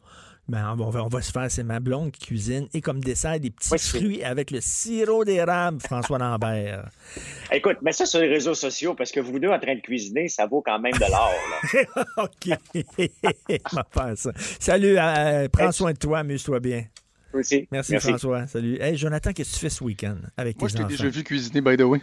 Ben, 0.49 0.75
on, 0.77 0.89
va, 0.89 1.05
on 1.05 1.07
va 1.07 1.21
se 1.21 1.31
faire, 1.31 1.49
c'est 1.49 1.63
ma 1.63 1.79
blonde 1.79 2.11
qui 2.11 2.27
cuisine. 2.27 2.67
Et 2.73 2.81
comme 2.81 3.01
dessert, 3.01 3.39
des 3.39 3.49
petits 3.49 3.69
Oui, 3.71 3.79
fruits 3.79 4.23
avec 4.23 4.51
le 4.51 4.59
sirop 4.59 5.23
d'érable, 5.23 5.79
François 5.79 6.17
Lambert. 6.17 6.89
Écoute, 7.51 7.77
mets 7.81 7.93
ça 7.93 8.05
sur 8.05 8.19
les 8.19 8.27
réseaux 8.27 8.53
sociaux 8.53 8.93
parce 8.93 9.11
que 9.11 9.21
vous 9.21 9.39
deux 9.39 9.47
en 9.47 9.59
train 9.59 9.75
de 9.75 9.79
cuisiner, 9.79 10.27
ça 10.27 10.45
vaut 10.45 10.61
quand 10.61 10.79
même 10.79 10.93
de 10.93 11.09
l'or. 11.09 12.03
OK. 12.17 12.49
faire 13.93 14.17
ça. 14.17 14.31
Salut, 14.59 14.97
euh, 14.97 15.47
prends 15.47 15.71
soin 15.71 15.93
de 15.93 15.97
toi, 15.97 16.19
amuse-toi 16.19 16.59
bien. 16.59 16.83
Toi 17.31 17.39
aussi. 17.39 17.67
Merci, 17.71 17.97
François. 17.99 18.45
Salut. 18.47 18.77
Hey, 18.81 18.97
Jonathan, 18.97 19.31
qu'est-ce 19.31 19.51
que 19.51 19.55
tu 19.55 19.61
fais 19.61 19.69
ce 19.69 19.83
week-end 19.83 20.17
avec 20.35 20.59
Moi, 20.59 20.67
tes 20.67 20.77
je 20.77 20.83
t'ai 20.83 20.89
déjà 20.89 21.07
vu 21.07 21.23
cuisiner, 21.23 21.61
by 21.61 21.77
the 21.77 21.83
way. 21.83 22.01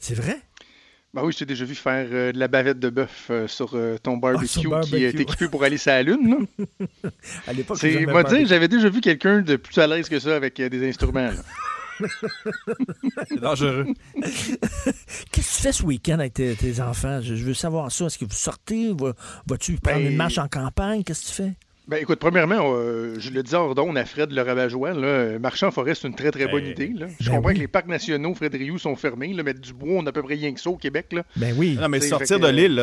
C'est 0.00 0.14
vrai? 0.14 0.40
Bah 1.12 1.22
oui, 1.24 1.32
je 1.32 1.38
t'ai 1.38 1.46
déjà 1.46 1.64
vu 1.64 1.74
faire 1.74 2.06
euh, 2.12 2.30
de 2.32 2.38
la 2.38 2.46
bavette 2.46 2.78
de 2.78 2.88
bœuf 2.88 3.26
euh, 3.30 3.48
sur 3.48 3.70
euh, 3.74 3.96
ton 4.00 4.16
barbecue, 4.16 4.44
Ah, 4.44 4.48
sur 4.48 4.60
qui 4.62 4.68
barbecue. 4.68 4.96
est 5.04 5.20
équipé 5.20 5.48
pour 5.48 5.64
aller 5.64 5.76
sur 5.76 5.90
la 5.90 6.02
lune. 6.04 6.46
là. 6.60 6.68
À 7.48 7.52
l'époque, 7.52 7.78
C'est, 7.80 8.06
moi 8.06 8.22
dire, 8.22 8.46
j'avais 8.46 8.68
déjà 8.68 8.88
vu 8.88 9.00
quelqu'un 9.00 9.40
de 9.40 9.56
plus 9.56 9.76
à 9.78 9.86
l'aise 9.88 10.08
que 10.08 10.20
ça 10.20 10.36
avec 10.36 10.54
des 10.60 10.88
instruments. 10.88 11.30
C'est 13.28 13.40
dangereux. 13.40 13.86
Qu'est-ce 14.22 14.52
que 15.32 15.34
tu 15.34 15.42
fais 15.42 15.72
ce 15.72 15.82
week-end 15.82 16.18
avec 16.20 16.34
tes, 16.34 16.54
tes 16.54 16.80
enfants? 16.80 17.20
Je, 17.20 17.34
je 17.34 17.44
veux 17.44 17.54
savoir 17.54 17.90
ça. 17.92 18.06
Est-ce 18.06 18.16
que 18.18 18.24
vous 18.24 18.30
sortez? 18.30 18.92
Va- 18.98 19.12
Vas-tu 19.46 19.74
prendre 19.78 19.98
Ben- 19.98 20.10
une 20.12 20.16
marche 20.16 20.38
en 20.38 20.48
campagne? 20.48 21.02
Qu'est-ce 21.04 21.22
que 21.22 21.26
tu 21.28 21.34
fais? 21.34 21.52
Ben 21.90 21.96
écoute, 22.00 22.20
premièrement, 22.20 22.72
euh, 22.72 23.16
je 23.18 23.30
le 23.30 23.42
disais 23.42 23.56
hors 23.56 23.74
d'onde 23.74 23.98
à 23.98 24.04
Fred 24.04 24.30
le 24.30 24.42
rabat-joie, 24.42 24.92
là, 24.92 25.06
euh, 25.08 25.38
marcher 25.40 25.66
en 25.66 25.72
forêt, 25.72 25.96
c'est 25.96 26.06
une 26.06 26.14
très 26.14 26.30
très 26.30 26.46
bonne 26.46 26.62
Ben, 26.62 26.70
idée. 26.70 26.92
Là. 26.96 27.06
Je 27.18 27.28
ben 27.28 27.34
comprends 27.36 27.48
oui. 27.48 27.54
que 27.56 27.60
les 27.60 27.66
parcs 27.66 27.88
nationaux, 27.88 28.32
Fred 28.32 28.54
Rioux, 28.54 28.78
sont 28.78 28.94
fermés, 28.94 29.32
là, 29.32 29.42
mais 29.42 29.54
du 29.54 29.72
bois, 29.72 29.94
on 29.94 30.06
a 30.06 30.10
à 30.10 30.12
peu 30.12 30.22
près 30.22 30.34
rien 30.36 30.54
que 30.54 30.60
ça 30.60 30.70
au 30.70 30.76
Québec. 30.76 31.06
Là. 31.10 31.24
Ben 31.34 31.52
oui. 31.58 31.76
Non, 31.80 31.88
mais 31.88 31.98
sortir 32.00 32.38
de 32.38 32.46
l'île, 32.46 32.76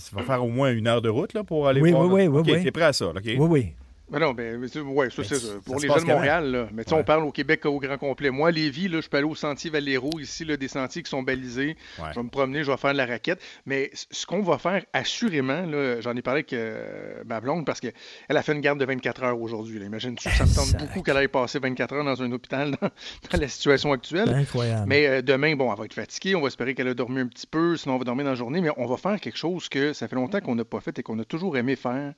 ça 0.00 0.16
va 0.16 0.22
faire 0.22 0.42
au 0.42 0.48
moins 0.48 0.72
une 0.72 0.86
heure 0.88 1.02
de 1.02 1.10
route 1.10 1.34
là, 1.34 1.44
pour 1.44 1.68
aller 1.68 1.82
Oui, 1.82 1.90
voir. 1.90 2.06
oui, 2.10 2.26
oui, 2.26 2.26
OK, 2.26 2.46
Ah, 2.48 2.50
oui, 2.52 2.56
oui. 2.56 2.64
T'es 2.64 2.70
prêt 2.70 2.84
à 2.84 2.92
ça, 2.94 3.04
là, 3.04 3.12
OK? 3.18 3.22
Oui, 3.26 3.36
oui. 3.38 3.66
Ben 4.10 4.18
non, 4.18 4.34
ben, 4.34 4.58
mais 4.58 4.68
c'est- 4.68 4.80
ouais, 4.80 5.08
ça, 5.08 5.16
Mais 5.22 5.24
c'est 5.28 5.34
ça. 5.36 5.52
Pour 5.64 5.80
les 5.80 5.88
gens 5.88 5.96
de? 5.96 6.02
Montréal, 6.04 6.50
là. 6.50 6.68
Mais 6.74 6.84
tu 6.84 6.90
sais, 6.90 6.94
Ouais. 6.94 7.00
on 7.00 7.04
parle 7.04 7.24
au 7.24 7.32
Québec 7.32 7.64
au 7.64 7.80
grand 7.80 7.96
complet. 7.96 8.28
Moi, 8.30 8.48
à 8.48 8.50
Lévis, 8.50 8.88
là, 8.88 9.00
je 9.00 9.08
peux 9.08 9.16
aller 9.16 9.26
au 9.26 9.34
sentier 9.34 9.70
Valero, 9.70 10.10
ici, 10.20 10.44
là, 10.44 10.58
des 10.58 10.68
sentiers 10.68 11.02
qui 11.02 11.08
sont 11.08 11.22
balisés. 11.22 11.76
Ouais. 11.98 12.08
Je 12.10 12.16
vais 12.16 12.22
me 12.22 12.28
promener, 12.28 12.62
je 12.64 12.70
vais 12.70 12.76
faire 12.76 12.92
de 12.92 12.98
la 12.98 13.06
raquette. 13.06 13.40
Mais 13.64 13.90
ce 14.10 14.26
qu'on 14.26 14.42
va 14.42 14.58
faire, 14.58 14.84
assurément, 14.92 15.64
j'en 16.00 16.14
ai 16.14 16.20
parlé 16.22 16.40
avec 16.40 16.52
euh, 16.52 17.22
ma 17.24 17.40
blonde 17.40 17.64
parce 17.64 17.80
qu'elle 17.80 17.92
a 18.28 18.42
fait 18.42 18.52
une 18.52 18.60
garde 18.60 18.78
de 18.78 18.84
24 18.84 19.22
heures 19.22 19.40
aujourd'hui. 19.40 19.82
Imagine-tu, 19.82 20.28
ça 20.28 20.44
me 20.44 20.54
tente 20.54 20.76
beaucoup 20.78 21.00
qu'elle 21.02 21.16
aille 21.16 21.28
passer 21.28 21.58
24 21.58 21.94
heures 21.94 22.04
dans 22.04 22.22
un 22.22 22.30
hôpital 22.30 22.72
dans, 22.72 22.88
dans 23.32 23.40
la 23.40 23.48
situation 23.48 23.90
actuelle. 23.92 24.28
Incroyable. 24.28 24.84
Mais 24.86 25.06
euh, 25.06 25.22
demain, 25.22 25.56
bon, 25.56 25.72
elle 25.72 25.78
va 25.78 25.86
être 25.86 25.94
fatiguée. 25.94 26.34
On 26.34 26.42
va 26.42 26.48
espérer 26.48 26.74
qu'elle 26.74 26.88
a 26.88 26.94
dormi 26.94 27.20
un 27.20 27.26
petit 27.26 27.46
peu. 27.46 27.76
Sinon, 27.78 27.94
on 27.94 27.98
va 27.98 28.04
dormir 28.04 28.24
dans 28.26 28.30
la 28.32 28.36
journée. 28.36 28.60
Mais 28.60 28.70
on 28.76 28.86
va 28.86 28.98
faire 28.98 29.18
quelque 29.18 29.38
chose 29.38 29.70
que 29.70 29.94
ça 29.94 30.08
fait 30.08 30.16
longtemps 30.16 30.40
qu'on 30.40 30.54
n'a 30.56 30.64
pas 30.66 30.80
fait 30.80 30.98
et 30.98 31.02
qu'on 31.02 31.18
a 31.20 31.24
toujours 31.24 31.56
aimé 31.56 31.74
faire. 31.74 32.12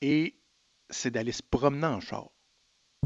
Et 0.00 0.34
c'est 0.90 1.10
d'aller 1.10 1.32
se 1.32 1.42
promener 1.48 1.86
en 1.86 2.00
char. 2.00 2.28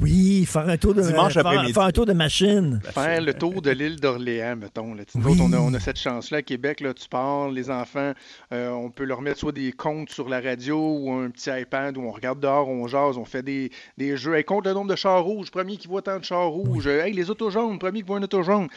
Oui, 0.01 0.47
faire 0.47 0.67
un 0.71 0.79
tour 0.79 0.95
de, 0.95 1.03
Dimanche 1.03 1.35
faire, 1.35 1.47
un 1.83 1.91
tour 1.93 2.07
de 2.07 2.15
machine. 2.15 2.81
Faire 2.95 3.21
le 3.21 3.35
tour 3.35 3.61
de 3.61 3.71
l'île 3.71 4.01
d'Orléans, 4.01 4.57
mettons. 4.57 4.95
Là. 4.95 5.03
Oui. 5.17 5.33
autres, 5.33 5.43
on, 5.45 5.53
a, 5.53 5.59
on 5.59 5.75
a 5.75 5.81
cette 5.81 5.99
chance-là 5.99 6.39
à 6.39 6.43
Québec. 6.43 6.81
Là, 6.81 6.95
tu 6.95 7.07
pars, 7.11 7.51
les 7.51 7.71
enfants, 7.71 8.13
euh, 8.55 8.71
on 8.71 8.91
peut 8.91 9.05
leur 9.05 9.21
mettre 9.21 9.39
soit 9.39 9.53
des 9.53 9.71
comptes 9.73 10.09
sur 10.09 10.31
la 10.31 10.41
radio 10.41 10.79
ou 10.99 11.13
un 11.13 11.29
petit 11.29 11.51
iPad 11.51 11.99
où 11.99 12.01
on 12.05 12.11
regarde 12.11 12.41
dehors, 12.41 12.69
on 12.71 12.87
jase, 12.89 13.19
on 13.19 13.27
fait 13.27 13.43
des, 13.43 13.71
des 13.99 14.17
jeux. 14.17 14.35
Hey, 14.35 14.45
compte 14.45 14.65
le 14.65 14.73
nombre 14.73 14.91
de 14.91 14.97
chars 14.97 15.23
rouges, 15.23 15.51
premier 15.51 15.77
qui 15.77 15.89
voit 15.89 16.01
tant 16.01 16.19
de 16.19 16.25
chars 16.25 16.49
rouges. 16.49 16.87
Hey, 16.87 17.13
les 17.13 17.29
autos 17.29 17.51
jaunes, 17.51 17.79
premier 17.79 18.01
qui 18.01 18.07
voit 18.07 18.17
un 18.17 18.23
auto 18.23 18.43
jaune. 18.43 18.69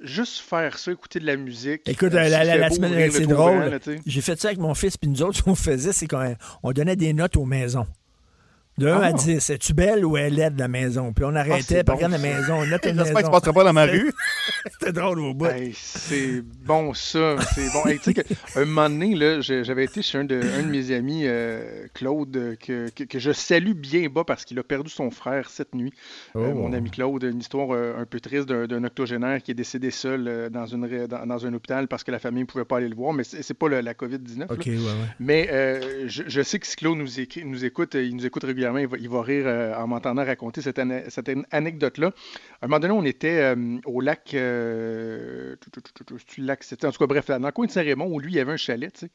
Juste 0.00 0.38
faire 0.38 0.78
ça, 0.78 0.92
écouter 0.92 1.18
de 1.18 1.26
la 1.26 1.36
musique. 1.36 1.82
Écoute, 1.88 2.12
Euh, 2.14 2.28
la, 2.28 2.44
la- 2.44 2.56
la 2.56 2.70
semaine, 2.70 3.10
c'est 3.10 3.26
drôle. 3.26 3.78
sais. 3.82 4.00
J'ai 4.06 4.20
fait 4.20 4.40
ça 4.40 4.48
avec 4.48 4.60
mon 4.60 4.74
fils, 4.74 4.96
puis 4.96 5.08
nous 5.10 5.22
autres, 5.22 5.36
ce 5.38 5.42
qu'on 5.42 5.56
faisait, 5.56 5.92
c'est 5.92 6.06
qu'on 6.06 6.36
on 6.62 6.70
donnait 6.72 6.96
des 6.96 7.12
notes 7.12 7.36
aux 7.36 7.44
maisons. 7.46 7.86
De 8.78 8.88
1 8.88 9.00
Ah. 9.02 9.06
à 9.08 9.12
10, 9.12 9.50
es-tu 9.50 9.74
belle 9.74 10.02
ou 10.04 10.16
elle 10.16 10.32
est 10.32 10.36
laide 10.44 10.58
la 10.58 10.66
maison? 10.66 11.12
Puis 11.12 11.26
on 11.26 11.34
arrêtait, 11.34 11.60
c'est 11.62 11.74
puis 11.84 11.84
bon, 11.84 11.94
regarde 11.96 12.12
la 12.12 12.18
maison, 12.18 12.62
une 12.64 12.70
J'espère 12.70 13.04
que 13.04 13.26
tu 13.26 13.30
passeras 13.30 13.52
pas 13.52 13.64
dans 13.64 13.72
ma 13.74 13.84
rue. 13.84 14.10
C'était 14.72 14.92
drôle 14.92 15.20
au 15.20 15.34
bout. 15.34 15.44
Hey, 15.46 15.72
c'est 15.76 16.40
bon 16.64 16.94
ça, 16.94 17.36
c'est 17.54 17.70
bon. 17.70 17.84
Hey, 17.86 17.98
tu 17.98 18.04
sais 18.04 18.14
qu'un 18.14 18.64
moment 18.64 18.88
donné, 18.88 19.14
là, 19.14 19.40
j'avais 19.42 19.84
été 19.84 20.00
chez 20.00 20.16
un 20.18 20.24
de, 20.24 20.40
un 20.58 20.62
de 20.62 20.68
mes 20.68 20.90
amis, 20.90 21.24
euh, 21.26 21.86
Claude, 21.92 22.56
que, 22.66 22.88
que, 22.90 23.04
que 23.04 23.18
je 23.18 23.32
salue 23.32 23.72
bien 23.74 24.08
bas 24.08 24.24
parce 24.24 24.46
qu'il 24.46 24.58
a 24.58 24.62
perdu 24.62 24.88
son 24.90 25.10
frère 25.10 25.50
cette 25.50 25.74
nuit. 25.74 25.92
Euh, 26.34 26.40
Oh. 26.52 26.54
mon 26.54 26.72
ami 26.72 26.90
Claude, 26.90 27.22
une 27.24 27.40
histoire 27.40 27.68
euh, 27.72 27.94
un 28.00 28.06
peu 28.06 28.20
triste 28.20 28.48
d'un 28.48 28.84
octogénaire 28.84 29.42
qui 29.42 29.50
est 29.50 29.54
décédé 29.54 29.90
seul 29.90 30.48
dans, 30.50 30.66
une, 30.66 31.06
dans, 31.06 31.26
dans 31.26 31.46
un 31.46 31.52
hôpital 31.52 31.88
parce 31.88 32.04
que 32.04 32.10
la 32.10 32.18
famille 32.18 32.42
ne 32.44 32.46
pouvait 32.48 32.64
pas 32.64 32.78
aller 32.78 32.88
le 32.88 32.96
voir, 32.96 33.12
mais 33.12 33.22
c'est 33.24 33.54
pas 33.54 33.68
le- 33.68 33.80
la 33.82 33.92
COVID-19. 33.92 34.38
là. 34.38 34.46
OK, 34.50 34.64
ouais, 34.66 34.76
ouais. 34.76 34.80
Mais 35.20 36.08
je, 36.08 36.22
je 36.26 36.42
sais 36.42 36.58
que 36.58 36.66
si 36.66 36.76
Claude 36.76 36.96
nous, 36.96 37.20
écoute, 37.64 37.94
il 37.94 38.16
nous 38.16 38.24
écoute 38.26 38.42
régulièrement, 38.44 38.61
il 38.62 38.86
va, 38.86 38.96
il 38.98 39.08
va 39.08 39.22
rire 39.22 39.44
euh, 39.46 39.74
en 39.74 39.86
m'entendant 39.86 40.24
raconter 40.24 40.62
cette, 40.62 40.80
anecdote-là. 41.50 42.08
À 42.60 42.64
un 42.66 42.68
moment 42.68 42.80
donné, 42.80 42.94
on 42.94 43.04
était 43.04 43.40
euh, 43.40 43.78
au 43.86 44.00
lac, 44.00 44.34
euh, 44.34 45.56
lac, 46.38 46.62
c'était 46.62 46.86
en 46.86 46.92
tout 46.92 46.98
cas 46.98 47.06
bref, 47.06 47.26
dans 47.26 47.38
le 47.38 47.52
coin 47.52 47.66
de 47.66 47.70
Saint-Raymond 47.70 48.06
où 48.06 48.20
lui, 48.20 48.32
il 48.32 48.36
y 48.36 48.40
avait 48.40 48.52
un 48.52 48.56
chalet, 48.56 48.92
tu 48.92 49.00
sais. 49.00 49.10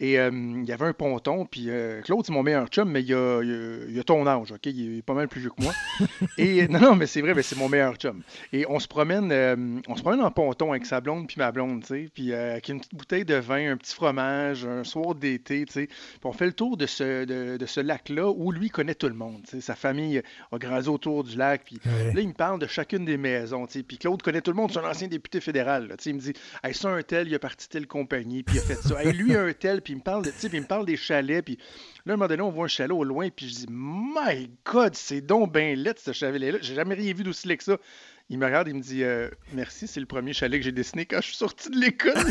Et 0.00 0.18
euh, 0.18 0.30
il 0.32 0.64
y 0.64 0.72
avait 0.72 0.86
un 0.86 0.92
ponton, 0.92 1.46
puis 1.46 1.68
Claude, 2.04 2.24
c'est 2.26 2.32
mon 2.32 2.42
meilleur 2.42 2.66
chum, 2.68 2.90
mais 2.90 3.02
il 3.02 3.14
a, 3.14 3.40
il 3.42 3.52
a- 3.52 3.84
il 3.88 3.98
a 3.98 4.04
ton 4.04 4.26
âge, 4.26 4.52
OK? 4.52 4.66
Il 4.66 4.98
est 4.98 5.02
pas 5.02 5.14
mal 5.14 5.28
plus 5.28 5.40
vieux 5.40 5.50
que 5.50 5.62
moi. 5.62 5.72
Et 6.38 6.66
non, 6.68 6.80
non, 6.80 6.96
mais 6.96 7.06
c'est 7.06 7.20
vrai, 7.20 7.34
mais 7.34 7.42
c'est 7.42 7.56
mon 7.56 7.68
meilleur 7.68 7.94
chum. 7.96 8.22
Et 8.52 8.66
on 8.68 8.78
se 8.78 8.88
promène, 8.88 9.82
on 9.88 9.96
se 9.96 10.02
promène 10.02 10.20
en 10.20 10.30
ponton 10.30 10.70
avec 10.72 10.86
sa 10.86 11.00
blonde 11.00 11.26
puis 11.26 11.36
ma 11.38 11.52
blonde, 11.52 11.82
tu 11.82 11.86
sais, 11.88 12.10
puis 12.12 12.34
avec 12.34 12.68
une 12.68 12.78
petite 12.80 12.94
bouteille 12.94 13.24
de 13.24 13.34
vin, 13.36 13.72
un 13.72 13.76
petit 13.76 13.94
fromage, 13.94 14.66
un 14.66 14.84
soir 14.84 15.14
d'été, 15.14 15.64
tu 15.66 15.72
sais. 15.72 15.86
Puis 15.86 16.20
on 16.24 16.32
fait 16.32 16.46
le 16.46 16.52
tour 16.52 16.76
de 16.76 16.86
ce, 16.86 17.24
de, 17.24 17.56
de 17.56 17.66
ce 17.66 17.80
lac-là 17.80 18.30
où 18.30 18.50
lui 18.52 18.68
connaît 18.70 18.81
connaît 18.82 18.94
tout 18.94 19.08
le 19.08 19.14
monde. 19.14 19.46
Sa 19.60 19.74
famille 19.76 20.20
a 20.50 20.58
grandi 20.58 20.88
autour 20.88 21.22
du 21.24 21.36
lac. 21.36 21.62
Puis 21.64 21.78
Ouais. 21.86 22.12
là, 22.12 22.20
il 22.20 22.28
me 22.28 22.32
parle 22.32 22.58
de 22.58 22.66
chacune 22.66 23.04
des 23.04 23.16
maisons. 23.16 23.66
Puis 23.66 23.98
Claude 23.98 24.22
connaît 24.22 24.40
tout 24.40 24.50
le 24.50 24.56
monde. 24.56 24.70
C'est 24.72 24.80
un 24.80 24.90
ancien 24.90 25.06
député 25.08 25.40
fédéral. 25.40 25.86
là. 25.88 25.94
Il 26.04 26.14
me 26.14 26.20
dit 26.20 26.32
hey, 26.64 26.74
ça, 26.74 26.88
un 26.90 27.02
tel, 27.02 27.28
il 27.28 27.34
a 27.34 27.38
parti 27.38 27.68
telle 27.68 27.86
compagnie. 27.86 28.42
Puis 28.42 28.56
il 28.56 28.58
a 28.58 28.62
fait 28.62 28.74
ça. 28.74 29.02
Hey, 29.02 29.12
lui, 29.12 29.36
un 29.36 29.52
tel. 29.52 29.82
Puis 29.82 29.92
il 29.92 29.96
me 29.96 30.02
parle 30.02 30.24
de, 30.24 30.30
puis 30.30 30.48
il 30.52 30.60
me 30.60 30.66
parle 30.66 30.84
des 30.86 30.96
chalets. 30.96 31.44
Puis 31.44 31.58
là, 32.04 32.12
à 32.12 32.14
un 32.14 32.16
moment 32.16 32.26
donné, 32.28 32.42
on 32.42 32.50
voit 32.50 32.64
un 32.64 32.68
chalet 32.68 32.90
au 32.96 33.04
loin. 33.04 33.28
Puis 33.30 33.48
je 33.48 33.54
dis 33.54 33.66
My 33.70 34.50
God, 34.64 34.94
c'est 34.96 35.20
donc 35.20 35.52
ben 35.52 35.78
laid, 35.78 35.98
ce 35.98 36.12
chalet-là. 36.12 36.58
J'ai 36.60 36.74
jamais 36.74 36.94
rien 36.94 37.12
vu 37.14 37.22
d'aussi 37.22 37.46
laid 37.48 37.56
que 37.58 37.64
ça. 37.64 37.78
Il 38.28 38.38
me 38.38 38.46
regarde, 38.46 38.68
il 38.68 38.74
me 38.74 38.80
dit 38.80 39.04
euh, 39.04 39.28
Merci, 39.52 39.86
c'est 39.86 40.00
le 40.00 40.06
premier 40.06 40.32
chalet 40.32 40.58
que 40.58 40.64
j'ai 40.64 40.72
dessiné 40.72 41.04
quand 41.04 41.20
je 41.20 41.26
suis 41.26 41.36
sorti 41.36 41.68
de 41.70 41.78
l'école. 41.78 42.14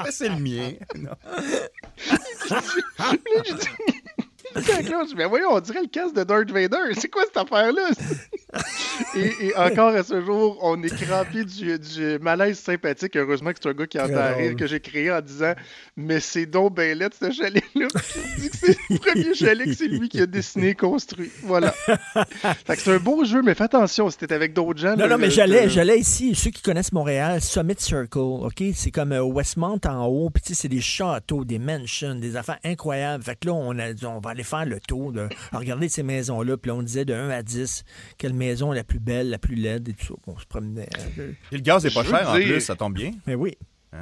C'est 0.10 0.28
le 0.28 0.36
mien. 0.36 0.72
Non. 0.96 1.10
Là, 2.50 3.42
j'ai 3.44 3.54
dit. 3.54 3.68
Quand 4.54 4.82
Claude, 4.84 5.04
je 5.04 5.08
dis, 5.10 5.14
ben 5.14 5.28
voyons, 5.28 5.50
on 5.52 5.60
dirait 5.60 5.82
le 5.82 5.88
casque 5.88 6.14
de 6.14 6.24
Darth 6.24 6.50
Vader. 6.50 6.92
C'est 6.98 7.08
quoi 7.08 7.22
cette 7.24 7.36
affaire-là? 7.36 7.90
et, 9.16 9.46
et 9.46 9.56
encore 9.56 9.94
à 9.94 10.02
ce 10.02 10.20
jour, 10.24 10.58
on 10.62 10.82
est 10.82 10.94
crampé 10.94 11.44
du, 11.44 11.78
du 11.78 12.18
malaise 12.20 12.58
sympathique. 12.58 13.16
Heureusement 13.16 13.50
que 13.52 13.58
c'est 13.62 13.68
un 13.68 13.74
gars 13.74 13.86
qui 13.86 13.98
entend 13.98 14.10
Très 14.10 14.34
rire 14.34 14.56
que 14.56 14.66
j'ai 14.66 14.80
créé 14.80 15.10
en 15.10 15.20
disant 15.20 15.52
Mais 15.96 16.20
c'est 16.20 16.46
donc 16.46 16.74
ben 16.74 16.96
laid, 16.98 17.10
ce 17.18 17.30
chalet-là. 17.30 17.86
Que 17.88 18.00
c'est 18.52 18.76
le 18.88 18.98
premier 18.98 19.34
chalet 19.34 19.66
que 19.66 19.74
c'est 19.74 19.86
lui 19.86 20.08
qui 20.08 20.20
a 20.20 20.26
dessiné 20.26 20.70
et 20.70 20.74
construit. 20.74 21.30
Voilà. 21.42 21.72
fait 22.66 22.76
que 22.76 22.82
c'est 22.82 22.92
un 22.92 22.98
beau 22.98 23.24
jeu, 23.24 23.42
mais 23.42 23.54
fais 23.54 23.64
attention, 23.64 24.10
c'était 24.10 24.32
avec 24.34 24.52
d'autres 24.52 24.80
gens. 24.80 24.96
Non, 24.96 25.06
là, 25.06 25.08
non, 25.08 25.18
mais 25.18 25.30
j'allais, 25.30 25.68
j'allais 25.68 25.98
ici, 25.98 26.34
ceux 26.34 26.50
qui 26.50 26.62
connaissent 26.62 26.92
Montréal, 26.92 27.40
Summit 27.40 27.74
Circle, 27.78 28.18
OK? 28.18 28.62
C'est 28.74 28.90
comme 28.90 29.12
euh, 29.12 29.22
Westmont 29.22 29.80
en 29.86 30.06
haut, 30.06 30.30
puis 30.30 30.42
tu 30.42 30.48
sais, 30.54 30.62
c'est 30.62 30.68
des 30.68 30.80
châteaux, 30.80 31.44
des 31.44 31.58
mansions, 31.58 32.14
des 32.14 32.36
affaires 32.36 32.58
incroyables. 32.64 33.22
Fait 33.22 33.36
que 33.36 33.46
là, 33.48 33.54
on, 33.54 33.78
a 33.78 33.92
dit, 33.92 34.06
on 34.06 34.20
va 34.20 34.30
aller 34.30 34.42
faire 34.42 34.66
le 34.66 34.80
tour, 34.80 35.12
de 35.12 35.28
regarder 35.52 35.88
ces 35.88 36.02
maisons-là, 36.02 36.56
puis 36.56 36.70
là, 36.70 36.76
on 36.76 36.82
disait 36.82 37.04
de 37.04 37.14
1 37.14 37.30
à 37.30 37.42
10, 37.42 37.84
quelle 38.18 38.34
maison 38.40 38.72
la 38.72 38.82
plus 38.84 38.98
belle, 38.98 39.30
la 39.30 39.38
plus 39.38 39.54
laide 39.54 39.88
et 39.88 39.92
tout 39.92 40.06
ça. 40.06 40.14
On 40.26 40.38
se 40.38 40.46
promenait. 40.46 40.88
hein. 40.96 41.22
Et 41.52 41.56
le 41.56 41.62
gaz 41.62 41.84
est 41.86 41.94
pas 41.94 42.02
Je 42.02 42.08
cher 42.10 42.28
en 42.28 42.36
dire- 42.38 42.46
plus, 42.48 42.60
ça 42.60 42.74
tombe 42.76 42.94
bien. 42.94 43.12
Mais 43.26 43.34
oui. 43.34 43.56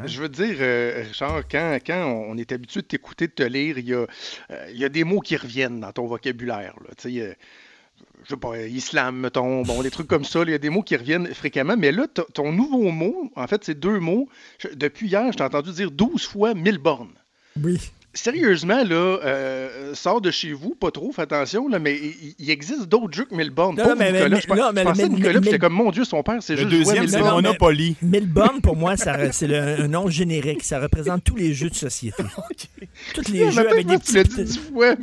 Je 0.05 0.21
veux 0.21 0.29
dire, 0.29 0.57
euh, 0.61 1.03
Richard, 1.07 1.43
quand, 1.51 1.79
quand 1.87 2.05
on 2.29 2.37
est 2.37 2.53
habitué 2.53 2.83
de 2.83 2.87
t'écouter, 2.87 3.27
de 3.27 3.33
te 3.33 3.43
lire, 3.43 3.79
il 3.79 3.87
y, 3.89 3.95
a, 3.95 4.05
euh, 4.51 4.71
il 4.71 4.79
y 4.79 4.85
a 4.85 4.89
des 4.91 5.03
mots 5.05 5.21
qui 5.21 5.35
reviennent 5.37 5.81
dans 5.81 5.93
ton 5.93 6.07
vocabulaire. 6.07 6.75
Là. 6.87 6.91
Tu 6.99 7.11
sais, 7.11 7.21
euh, 7.23 7.33
je 8.25 8.29
sais 8.29 8.37
pas, 8.37 8.59
islam, 8.67 9.17
mettons, 9.21 9.63
bon, 9.63 9.83
des 9.83 9.91
trucs 9.91 10.07
comme 10.07 10.25
ça. 10.25 10.43
Il 10.43 10.51
y 10.51 10.55
a 10.55 10.59
des 10.59 10.69
mots 10.69 10.83
qui 10.83 10.95
reviennent 10.95 11.33
fréquemment. 11.33 11.75
Mais 11.79 11.91
là, 11.91 12.07
ton 12.35 12.53
nouveau 12.53 12.91
mot, 12.91 13.33
en 13.35 13.47
fait, 13.47 13.65
c'est 13.65 13.79
deux 13.81 13.99
mots. 13.99 14.29
Je- 14.59 14.69
depuis 14.75 15.07
hier, 15.09 15.33
je 15.33 15.39
t'ai 15.39 15.45
entendu 15.45 15.73
dire 15.73 15.91
12 15.91 16.27
fois 16.27 16.53
1000 16.53 16.77
bornes. 16.79 17.15
Oui. 17.61 17.79
Sérieusement, 18.23 18.83
là, 18.83 19.19
euh, 19.25 19.95
sors 19.95 20.21
de 20.21 20.31
chez 20.33 20.53
vous, 20.53 20.75
pas 20.75 20.91
trop, 20.91 21.13
fais 21.13 21.23
attention, 21.23 21.69
là, 21.69 21.79
mais 21.79 21.95
il, 21.97 22.35
il 22.41 22.51
existe 22.51 22.87
d'autres 22.89 23.15
jeux 23.17 23.25
que 23.27 23.35
1000 23.35 23.51
bornes. 23.51 23.77
Non, 23.77 23.85
Pauvre 23.85 23.97
mais- 23.97 24.11
Nicolas, 24.13 24.29
mais- 24.29 24.41
je, 24.41 24.47
pense- 24.49 24.59
non, 24.59 24.65
je 24.71 24.75
mais- 24.75 24.83
pensais 24.85 25.03
à 25.05 25.09
mais- 25.09 25.15
Nicolas, 25.15 25.41
j'étais 25.43 25.59
comme, 25.61 25.73
mon 25.75 25.91
Dieu, 25.93 26.05
son 26.05 26.23
père, 26.25 26.39
c'est 26.43 26.57
Le 26.57 26.63
juste 26.63 26.73
à 26.73 26.77
deuxième, 26.79 27.01
1000 27.05 27.11
c'est 27.11 27.19
bornes. 27.21 27.35
Monopoly. 27.45 27.97
Milborn, 28.03 28.61
pour 28.61 28.75
moi, 28.77 28.97
c'est 28.97 29.47
le- 29.47 29.83
un 29.85 29.89
nom 29.89 30.09
générique. 30.11 30.65
Ça 30.65 30.81
représente 30.81 31.23
tous 31.23 31.37
les 31.37 31.55
jeux 31.55 31.71
de 31.71 31.75
société. 31.77 32.23
Tous 33.15 33.31
les 33.31 33.51
jeux 33.53 33.69
avec 33.71 33.87
des 33.87 33.99
petits... 33.99 34.13
Tous 34.25 34.37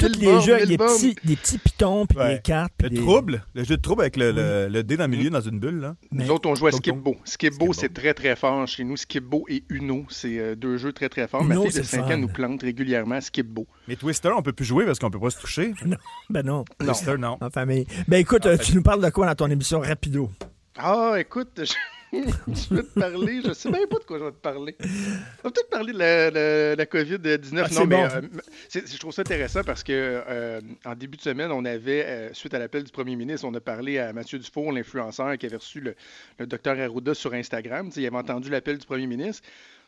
1000 0.10 0.20
les 0.20 0.26
bornes, 0.28 0.42
jeux 0.46 0.54
avec 0.56 0.68
1000 0.68 0.70
des 0.70 0.78
bornes. 0.78 0.96
petits, 0.98 1.16
des 1.24 1.36
petits 1.38 1.58
pitons, 1.58 2.06
puis 2.06 2.18
Ouais. 2.18 2.36
des 2.36 2.42
cartes. 2.42 2.74
puis 2.78 2.90
Le 2.90 2.96
des- 2.96 3.02
trouble, 3.02 3.44
le 3.54 3.64
jeu 3.64 3.78
de 3.78 3.82
trouble 3.82 4.02
avec 4.02 4.18
le, 4.18 4.32
le, 4.34 4.68
le 4.70 4.84
dé 4.84 4.98
dans 4.98 5.06
le 5.10 5.16
milieu 5.16 5.30
dans 5.30 5.40
une 5.40 5.60
bulle, 5.60 5.80
là. 5.80 5.96
Mais- 6.12 6.26
Nous 6.26 6.32
autres, 6.32 6.50
on 6.50 6.56
joue 6.56 6.68
à 6.68 6.72
Skipbo. 6.74 7.16
Skipbo, 7.24 7.72
c'est 7.72 7.94
très, 7.94 8.14
très 8.14 8.36
fort 8.36 8.68
chez 8.68 8.84
nous. 8.84 8.98
Skipbo 8.98 9.46
et 9.48 9.64
Uno, 9.70 10.06
c'est 10.10 10.38
euh, 10.40 10.56
deux 10.56 10.76
jeux 10.78 10.92
très, 10.92 11.08
très 11.08 11.28
forts. 11.30 11.44
Ma 11.46 11.56
fille 11.56 11.66
de 11.66 11.70
c'est 11.72 11.84
5 11.86 12.06
fun. 12.08 12.14
ans 12.14 12.18
nous 12.18 12.28
plante 12.28 12.62
régulièrement 12.64 13.05
Mais 13.88 13.96
Twister, 13.96 14.30
on 14.36 14.42
peut 14.42 14.54
plus 14.54 14.66
jouer 14.66 14.86
parce 14.86 15.00
qu'on 15.00 15.10
peut 15.12 15.20
pas 15.20 15.30
se 15.30 15.40
toucher. 15.40 15.74
Ben 16.30 16.46
non. 16.46 16.66
Twister, 16.80 17.18
non. 17.18 17.38
En 17.42 17.50
famille. 17.50 17.86
Ben 18.08 18.18
écoute, 18.18 18.46
euh, 18.46 18.58
tu 18.58 18.74
nous 18.76 18.82
parles 18.84 19.04
de 19.04 19.10
quoi 19.10 19.28
dans 19.28 19.36
ton 19.36 19.50
émission 19.52 19.80
Rapido? 19.80 20.30
Ah, 20.78 21.16
écoute, 21.18 21.52
je... 21.64 21.74
je 22.14 22.76
vais 22.76 22.84
te 22.84 23.00
parler, 23.00 23.42
je 23.46 23.54
sais 23.54 23.70
même 23.70 23.88
pas 23.90 23.98
de 24.00 24.04
quoi 24.04 24.20
je 24.20 24.24
vais 24.26 24.32
te 24.32 24.38
parler. 24.38 24.76
On 24.82 25.48
va 25.48 25.52
peut-être 25.52 25.70
parler 25.70 25.94
de 25.94 25.98
la, 26.00 26.30
la- 26.32 26.76
la 26.76 26.86
COVID-19. 26.86 27.64
Ah, 27.66 27.74
non, 27.74 27.86
mais 27.86 27.96
bon. 27.96 28.04
euh, 28.16 28.22
c'est- 28.70 28.92
je 28.92 28.98
trouve 29.00 29.14
ça 29.14 29.22
intéressant 29.22 29.62
parce 29.64 29.84
que 29.84 29.92
euh, 29.94 30.60
en 30.86 30.96
début 30.96 31.18
de 31.18 31.22
semaine, 31.22 31.52
on 31.52 31.64
avait, 31.66 32.06
euh, 32.06 32.34
suite 32.34 32.54
à 32.54 32.60
l'appel 32.60 32.84
du 32.84 32.92
premier 32.92 33.16
ministre, 33.16 33.46
on 33.48 33.54
a 33.54 33.60
parlé 33.62 34.00
à 34.00 34.12
Mathieu 34.14 34.40
Dufour, 34.40 34.72
l'influenceur 34.72 35.38
qui 35.38 35.46
avait 35.46 35.58
reçu 35.58 35.80
le, 35.82 35.96
le 36.40 36.48
docteur 36.48 36.78
Arruda 36.80 37.14
sur 37.14 37.34
Instagram. 37.34 37.88
Tu 37.88 37.96
sais, 37.96 38.02
il 38.02 38.08
avait 38.08 38.18
entendu 38.18 38.50
l'appel 38.50 38.78
du 38.78 38.86
premier 38.86 39.08
ministre. 39.08 39.48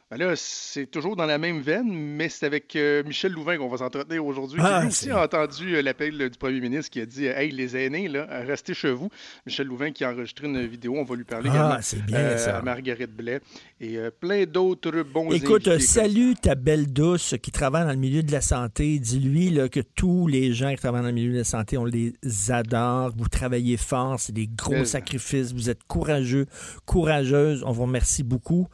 Ben 0.09 0.15
là, 0.15 0.33
c'est 0.37 0.85
toujours 0.85 1.17
dans 1.17 1.25
la 1.25 1.37
même 1.37 1.59
veine, 1.59 1.91
mais 1.91 2.29
c'est 2.29 2.45
avec 2.45 2.73
euh, 2.77 3.03
Michel 3.03 3.33
Louvain 3.33 3.57
qu'on 3.57 3.67
va 3.67 3.79
s'entretenir 3.79 4.25
aujourd'hui. 4.25 4.61
Ah, 4.63 4.79
qui 4.79 4.87
aussi 4.87 5.11
a 5.11 5.21
entendu 5.21 5.75
euh, 5.75 5.81
l'appel 5.81 6.21
euh, 6.21 6.29
du 6.29 6.37
premier 6.37 6.61
ministre 6.61 6.89
qui 6.91 7.01
a 7.01 7.05
dit 7.05 7.25
Hey, 7.25 7.51
les 7.51 7.75
aînés, 7.75 8.07
là, 8.07 8.25
restez 8.47 8.73
chez 8.73 8.93
vous. 8.93 9.09
Michel 9.45 9.67
Louvain 9.67 9.91
qui 9.91 10.05
a 10.05 10.13
enregistré 10.13 10.47
une 10.47 10.65
vidéo, 10.65 10.95
on 10.95 11.03
va 11.03 11.13
lui 11.13 11.25
parler 11.25 11.49
Ah, 11.51 11.79
c'est 11.81 12.01
bien, 12.05 12.37
ça. 12.37 12.59
à 12.59 12.61
Marguerite 12.61 13.11
Blais 13.11 13.41
et 13.81 13.97
plein 14.21 14.45
d'autres 14.45 15.03
bons 15.03 15.29
Écoute, 15.31 15.67
invités 15.67 15.83
salut 15.85 16.35
ta 16.35 16.55
belle 16.55 16.91
douce 16.93 17.35
qui 17.43 17.51
travaille 17.51 17.83
dans 17.83 17.91
le 17.91 17.97
milieu 17.97 18.23
de 18.23 18.31
la 18.31 18.41
santé. 18.41 18.99
Dis-lui 18.99 19.57
que 19.69 19.81
tous 19.81 20.27
les 20.27 20.53
gens 20.53 20.71
qui 20.71 20.77
travaillent 20.77 21.01
dans 21.01 21.09
le 21.09 21.13
milieu 21.13 21.33
de 21.33 21.39
la 21.39 21.43
santé, 21.43 21.77
on 21.77 21.83
les 21.83 22.13
adore. 22.47 23.11
Vous 23.17 23.27
travaillez 23.27 23.75
fort, 23.75 24.21
c'est 24.21 24.31
des 24.31 24.47
gros 24.47 24.85
sacrifices. 24.85 25.51
Vous 25.51 25.69
êtes 25.69 25.83
courageux, 25.83 26.45
courageuse. 26.85 27.63
On 27.65 27.71
vous 27.73 27.83
remercie 27.83 28.23
beaucoup. 28.23 28.69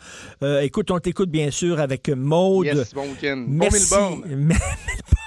Écoute, 0.62 0.92
on 0.92 1.00
t'écoute 1.00 1.23
bien 1.30 1.52
sûr 1.52 1.80
avec 1.80 2.10
Maude. 2.10 2.66
Yes, 2.66 2.94
bon 2.94 3.04
week-end. 3.04 3.46
Merci. 3.48 3.94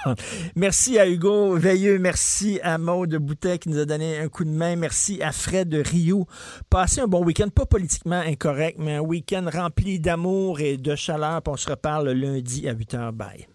Merci 0.55 0.99
à 0.99 1.07
Hugo 1.07 1.55
Veilleux. 1.55 1.99
Merci 1.99 2.59
à 2.63 2.77
Maude 2.77 3.15
Boutet 3.15 3.59
qui 3.59 3.69
nous 3.69 3.79
a 3.79 3.85
donné 3.85 4.19
un 4.19 4.29
coup 4.29 4.45
de 4.45 4.49
main. 4.49 4.75
Merci 4.75 5.21
à 5.21 5.31
Fred 5.31 5.73
Rio. 5.73 6.27
Passez 6.69 7.01
un 7.01 7.07
bon 7.07 7.23
week-end, 7.23 7.49
pas 7.49 7.65
politiquement 7.65 8.19
incorrect, 8.19 8.77
mais 8.79 8.95
un 8.95 9.01
week-end 9.01 9.45
rempli 9.51 9.99
d'amour 9.99 10.59
et 10.59 10.77
de 10.77 10.95
chaleur. 10.95 11.41
Puis 11.41 11.53
on 11.53 11.57
se 11.57 11.69
reparle 11.69 12.09
lundi 12.11 12.67
à 12.67 12.73
8 12.73 12.93
h. 12.93 13.11
Bye. 13.11 13.47